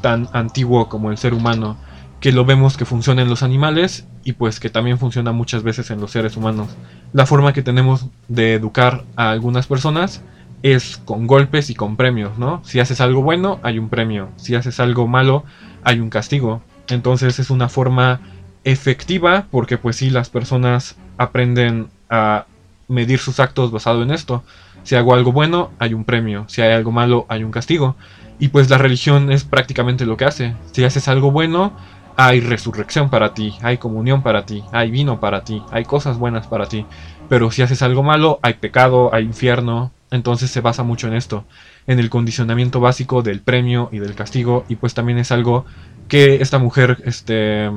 [0.00, 1.76] tan antiguo como el ser humano,
[2.20, 5.90] que lo vemos que funciona en los animales y pues que también funciona muchas veces
[5.90, 6.68] en los seres humanos.
[7.12, 10.22] La forma que tenemos de educar a algunas personas
[10.62, 12.60] es con golpes y con premios, ¿no?
[12.64, 14.28] Si haces algo bueno, hay un premio.
[14.36, 15.44] Si haces algo malo,
[15.82, 16.60] hay un castigo.
[16.88, 18.20] Entonces es una forma
[18.64, 22.44] efectiva porque pues sí, las personas aprenden a
[22.88, 24.44] medir sus actos basado en esto.
[24.82, 26.44] Si hago algo bueno, hay un premio.
[26.48, 27.96] Si hay algo malo, hay un castigo.
[28.38, 30.54] Y pues la religión es prácticamente lo que hace.
[30.72, 31.72] Si haces algo bueno,
[32.16, 36.46] hay resurrección para ti, hay comunión para ti, hay vino para ti, hay cosas buenas
[36.46, 36.86] para ti.
[37.28, 39.92] Pero si haces algo malo, hay pecado, hay infierno.
[40.10, 41.44] Entonces se basa mucho en esto,
[41.86, 44.64] en el condicionamiento básico del premio y del castigo.
[44.68, 45.66] Y pues también es algo
[46.08, 47.70] que esta mujer este,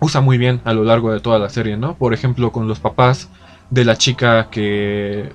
[0.00, 1.94] usa muy bien a lo largo de toda la serie, ¿no?
[1.94, 3.28] Por ejemplo, con los papás
[3.70, 5.32] de la chica que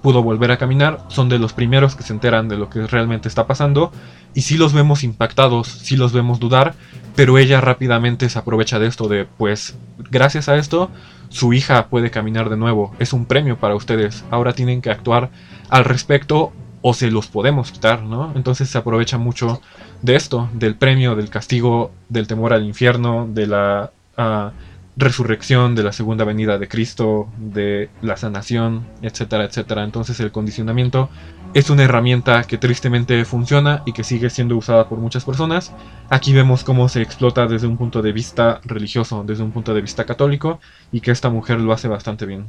[0.00, 3.28] pudo volver a caminar, son de los primeros que se enteran de lo que realmente
[3.28, 3.92] está pasando
[4.34, 6.74] y sí los vemos impactados, sí los vemos dudar,
[7.14, 9.76] pero ella rápidamente se aprovecha de esto de pues
[10.10, 10.90] gracias a esto
[11.28, 15.30] su hija puede caminar de nuevo, es un premio para ustedes, ahora tienen que actuar
[15.68, 16.52] al respecto
[16.82, 18.32] o se los podemos quitar, ¿no?
[18.34, 19.62] Entonces se aprovecha mucho
[20.02, 23.92] de esto, del premio, del castigo, del temor al infierno, de la...
[24.16, 24.50] Ah,
[24.96, 29.84] resurrección, de la segunda venida de Cristo, de la sanación, etcétera, etcétera.
[29.84, 31.08] Entonces el condicionamiento
[31.54, 35.72] es una herramienta que tristemente funciona y que sigue siendo usada por muchas personas.
[36.08, 39.80] Aquí vemos cómo se explota desde un punto de vista religioso, desde un punto de
[39.80, 40.60] vista católico,
[40.92, 42.46] y que esta mujer lo hace bastante bien.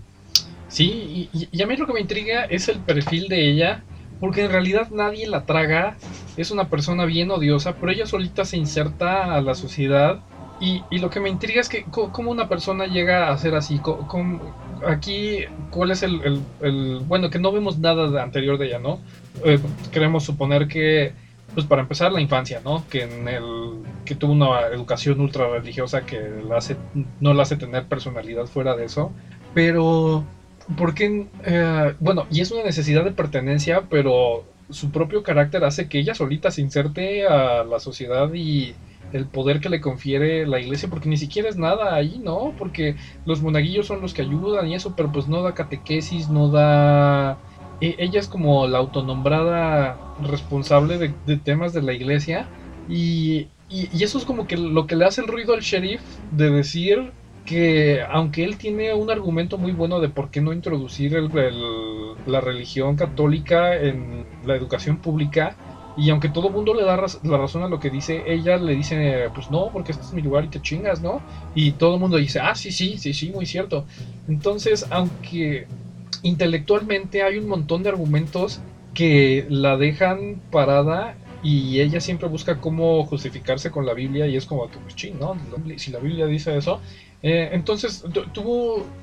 [0.67, 3.83] Sí, y, a mí lo que me intriga es el perfil de ella,
[4.19, 5.97] porque en realidad nadie la traga,
[6.37, 10.21] es una persona bien odiosa, pero ella solita se inserta a la sociedad
[10.63, 13.81] y, lo que me intriga es que cómo una persona llega a ser así.
[14.87, 15.39] aquí,
[15.69, 16.41] ¿cuál es el,
[17.05, 18.99] Bueno, que no vemos nada de anterior de ella, ¿no?
[19.43, 19.59] Eh,
[19.91, 21.11] queremos suponer que,
[21.53, 22.85] pues para empezar, la infancia, ¿no?
[22.89, 23.43] Que, en el,
[24.05, 26.77] que tuvo una educación ultra religiosa que la hace,
[27.19, 29.11] no la hace tener personalidad fuera de eso.
[29.53, 30.23] Pero,
[30.77, 31.27] ¿por qué?
[31.45, 36.15] Eh, bueno, y es una necesidad de pertenencia, pero su propio carácter hace que ella
[36.15, 38.75] solita se inserte a la sociedad y
[39.13, 42.55] el poder que le confiere la iglesia, porque ni siquiera es nada ahí, ¿no?
[42.57, 46.49] Porque los monaguillos son los que ayudan y eso, pero pues no da catequesis, no
[46.51, 47.41] da...
[47.79, 52.51] e- Ella es como la autonombrada responsable de, temas de la iglesia
[52.85, 56.49] y, y- eso es como que lo que le hace el ruido al sheriff de
[56.49, 57.13] decir
[57.45, 61.29] que aunque él tiene un argumento muy bueno de por qué no introducir el-
[62.25, 65.59] la religión católica en la educación pública,
[65.95, 69.29] y aunque todo mundo le da la razón a lo que dice, ella le dice,
[69.33, 71.25] pues no, porque este es mi lugar y te chingas, ¿no?
[71.53, 73.85] Y todo el mundo dice, ah, sí, sí, sí, sí, muy cierto.
[74.27, 75.71] Entonces, aunque
[76.21, 83.05] intelectualmente hay un montón de argumentos que la dejan parada y ella siempre busca cómo
[83.05, 85.35] justificarse con la Biblia y es como que, pues ching, ¿no?
[85.77, 86.81] Si la Biblia dice eso.
[87.21, 88.93] Eh, entonces, tú,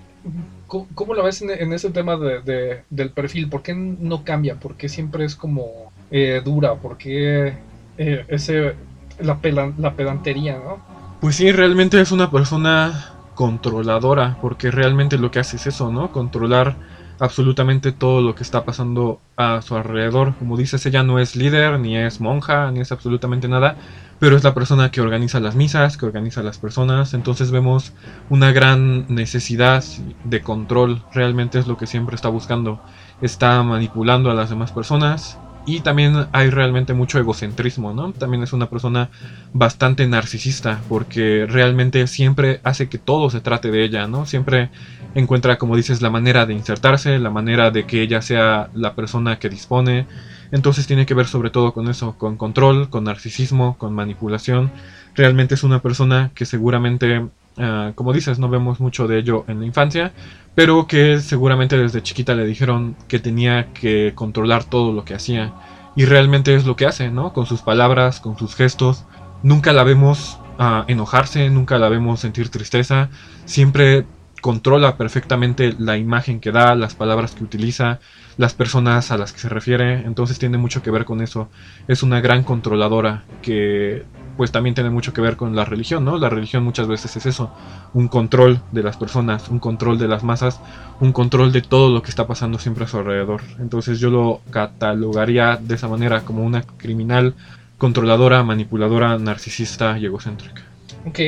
[0.67, 3.49] ¿cómo- ¿cómo la ves en, en ese tema de- de- del perfil?
[3.49, 4.59] ¿Por qué no cambia?
[4.59, 6.75] ¿Por qué siempre es como eh, dura?
[6.75, 7.55] ¿Por qué
[7.99, 8.75] eh, ese,
[9.21, 9.39] la,
[9.79, 10.79] la pedantería, ¿no?
[11.21, 16.13] Pues sí, realmente es una persona controladora, porque realmente lo que hace es eso, ¿no?
[16.13, 16.77] Controlar
[17.21, 20.35] absolutamente todo lo que está pasando a su alrededor.
[20.37, 23.77] Como dices, ella no es líder, ni es monja, ni es absolutamente nada,
[24.19, 27.15] pero es la persona que organiza las misas, que organiza las personas.
[27.15, 27.93] Entonces vemos
[28.31, 29.85] una gran necesidad
[30.25, 32.81] de control, realmente es lo que siempre está buscando.
[33.21, 35.39] Está manipulando a las demás personas.
[35.67, 38.13] Y también hay realmente mucho egocentrismo, ¿no?
[38.13, 39.11] También es una persona
[39.53, 44.27] bastante narcisista porque realmente siempre hace que todo se trate de ella, ¿no?
[44.27, 44.71] Siempre
[45.15, 49.39] encuentra, como dices, la manera de insertarse, la manera de que ella sea la persona
[49.39, 50.07] que dispone.
[50.51, 54.73] Entonces tiene que ver sobre todo con eso, con control, con narcisismo, con manipulación.
[55.15, 57.27] Realmente es una persona que seguramente,
[57.61, 60.13] ah, como dices, no vemos mucho de ello en la infancia,
[60.55, 65.53] pero que seguramente desde chiquita le dijeron que tenía que controlar todo lo que hacía.
[65.97, 67.33] Y realmente es lo que hace, ¿no?
[67.33, 69.05] Con sus palabras, con sus gestos.
[69.43, 73.11] Nunca la vemos ah, enojarse, nunca la vemos sentir tristeza.
[73.45, 74.07] Siempre
[74.41, 78.01] controla perfectamente la imagen que da, las palabras que utiliza,
[78.37, 80.03] las personas a las que se refiere.
[80.07, 81.49] Entonces tiene mucho que ver con eso.
[81.89, 84.05] Es una gran controladora que
[84.41, 86.17] pues también tiene mucho que ver con la religión, ¿no?
[86.17, 87.51] La religión muchas veces es eso,
[87.93, 90.59] un control de las personas, un control de las masas,
[90.99, 93.43] un control de todo lo que está pasando siempre a su alrededor.
[93.59, 97.35] Entonces yo lo catalogaría de esa manera como una criminal
[97.77, 100.63] controladora, manipuladora, narcisista y egocéntrica.
[101.05, 101.19] Ok,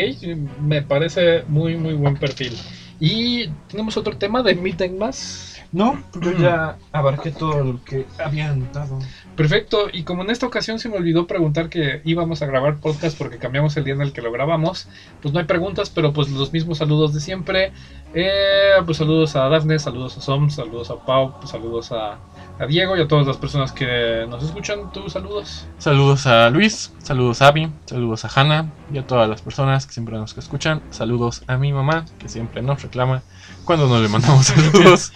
[0.62, 2.54] me parece muy, muy buen perfil.
[2.98, 5.51] Y tenemos otro tema de Mass.
[5.72, 8.98] No, yo ya abarqué todo lo que había anotado.
[9.36, 13.16] Perfecto, y como en esta ocasión se me olvidó preguntar que íbamos a grabar podcast
[13.16, 14.86] porque cambiamos el día en el que lo grabamos,
[15.22, 17.72] pues no hay preguntas, pero pues los mismos saludos de siempre.
[18.12, 22.18] Eh, pues saludos a Dafne, saludos a Som, saludos a Pau, pues saludos a,
[22.58, 24.92] a Diego y a todas las personas que nos escuchan.
[24.92, 25.66] Tus saludos.
[25.78, 29.94] Saludos a Luis, saludos a Abby, saludos a Hannah y a todas las personas que
[29.94, 30.82] siempre nos escuchan.
[30.90, 33.22] Saludos a mi mamá, que siempre nos reclama
[33.64, 35.12] cuando no le mandamos saludos.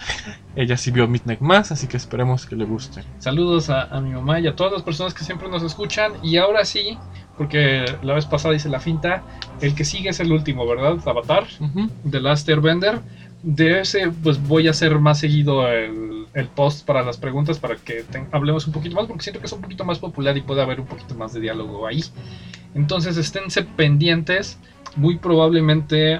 [0.57, 3.03] Ella sí vio Midnight más, así que esperemos que le guste.
[3.19, 6.13] Saludos a, a mi mamá y a todas las personas que siempre nos escuchan.
[6.23, 6.97] Y ahora sí,
[7.37, 9.21] porque la vez pasada hice la finta,
[9.61, 10.97] el que sigue es el último, ¿verdad?
[11.05, 11.45] Avatar.
[11.59, 11.91] Ujú.
[12.09, 13.01] The Last Airbender.
[13.43, 17.75] De ese, pues voy a hacer más seguido el, el post para las preguntas para
[17.75, 20.63] que hablemos un poquito más, porque siento que es un poquito más popular y puede
[20.63, 22.03] haber un poquito más de diálogo ahí.
[22.73, 24.57] Entonces, esténse pendientes.
[24.95, 26.19] Muy probablemente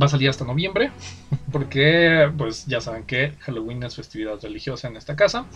[0.00, 0.90] va a salir hasta noviembre,
[1.52, 5.46] porque, pues ya saben que Halloween es festividad religiosa en esta casa.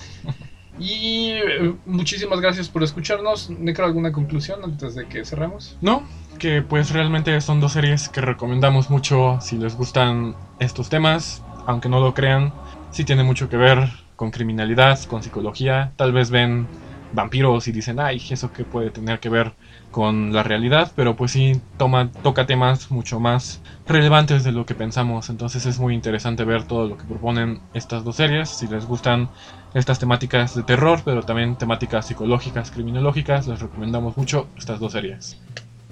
[0.79, 3.49] Y eh, muchísimas gracias por escucharnos.
[3.49, 5.77] ¿Necro alguna conclusión antes de que cerremos?
[5.81, 6.03] No,
[6.39, 11.89] que pues realmente son dos series que recomendamos mucho si les gustan estos temas, aunque
[11.89, 12.53] no lo crean,
[12.91, 16.67] sí tiene mucho que ver con criminalidad, con psicología, tal vez ven
[17.13, 19.53] vampiros y dicen, ay, eso que puede tener que ver
[19.97, 24.75] con la realidad, pero pues sí toma, toca temas mucho más relevantes de lo que
[24.75, 28.85] pensamos, entonces es muy interesante ver todo lo que proponen estas dos series, si les
[28.85, 29.31] gustan
[29.73, 35.41] estas temáticas de terror, pero también temáticas psicológicas, criminológicas, les recomendamos mucho estas dos series.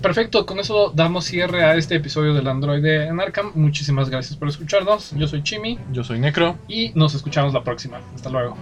[0.02, 3.52] Perfecto, con eso damos cierre a este episodio del Androide en Arkham.
[3.54, 5.12] Muchísimas gracias por escucharnos.
[5.16, 6.58] Yo soy Chimi Yo soy Necro.
[6.68, 8.02] y nos escuchamos la próxima.
[8.14, 8.54] Hasta luego.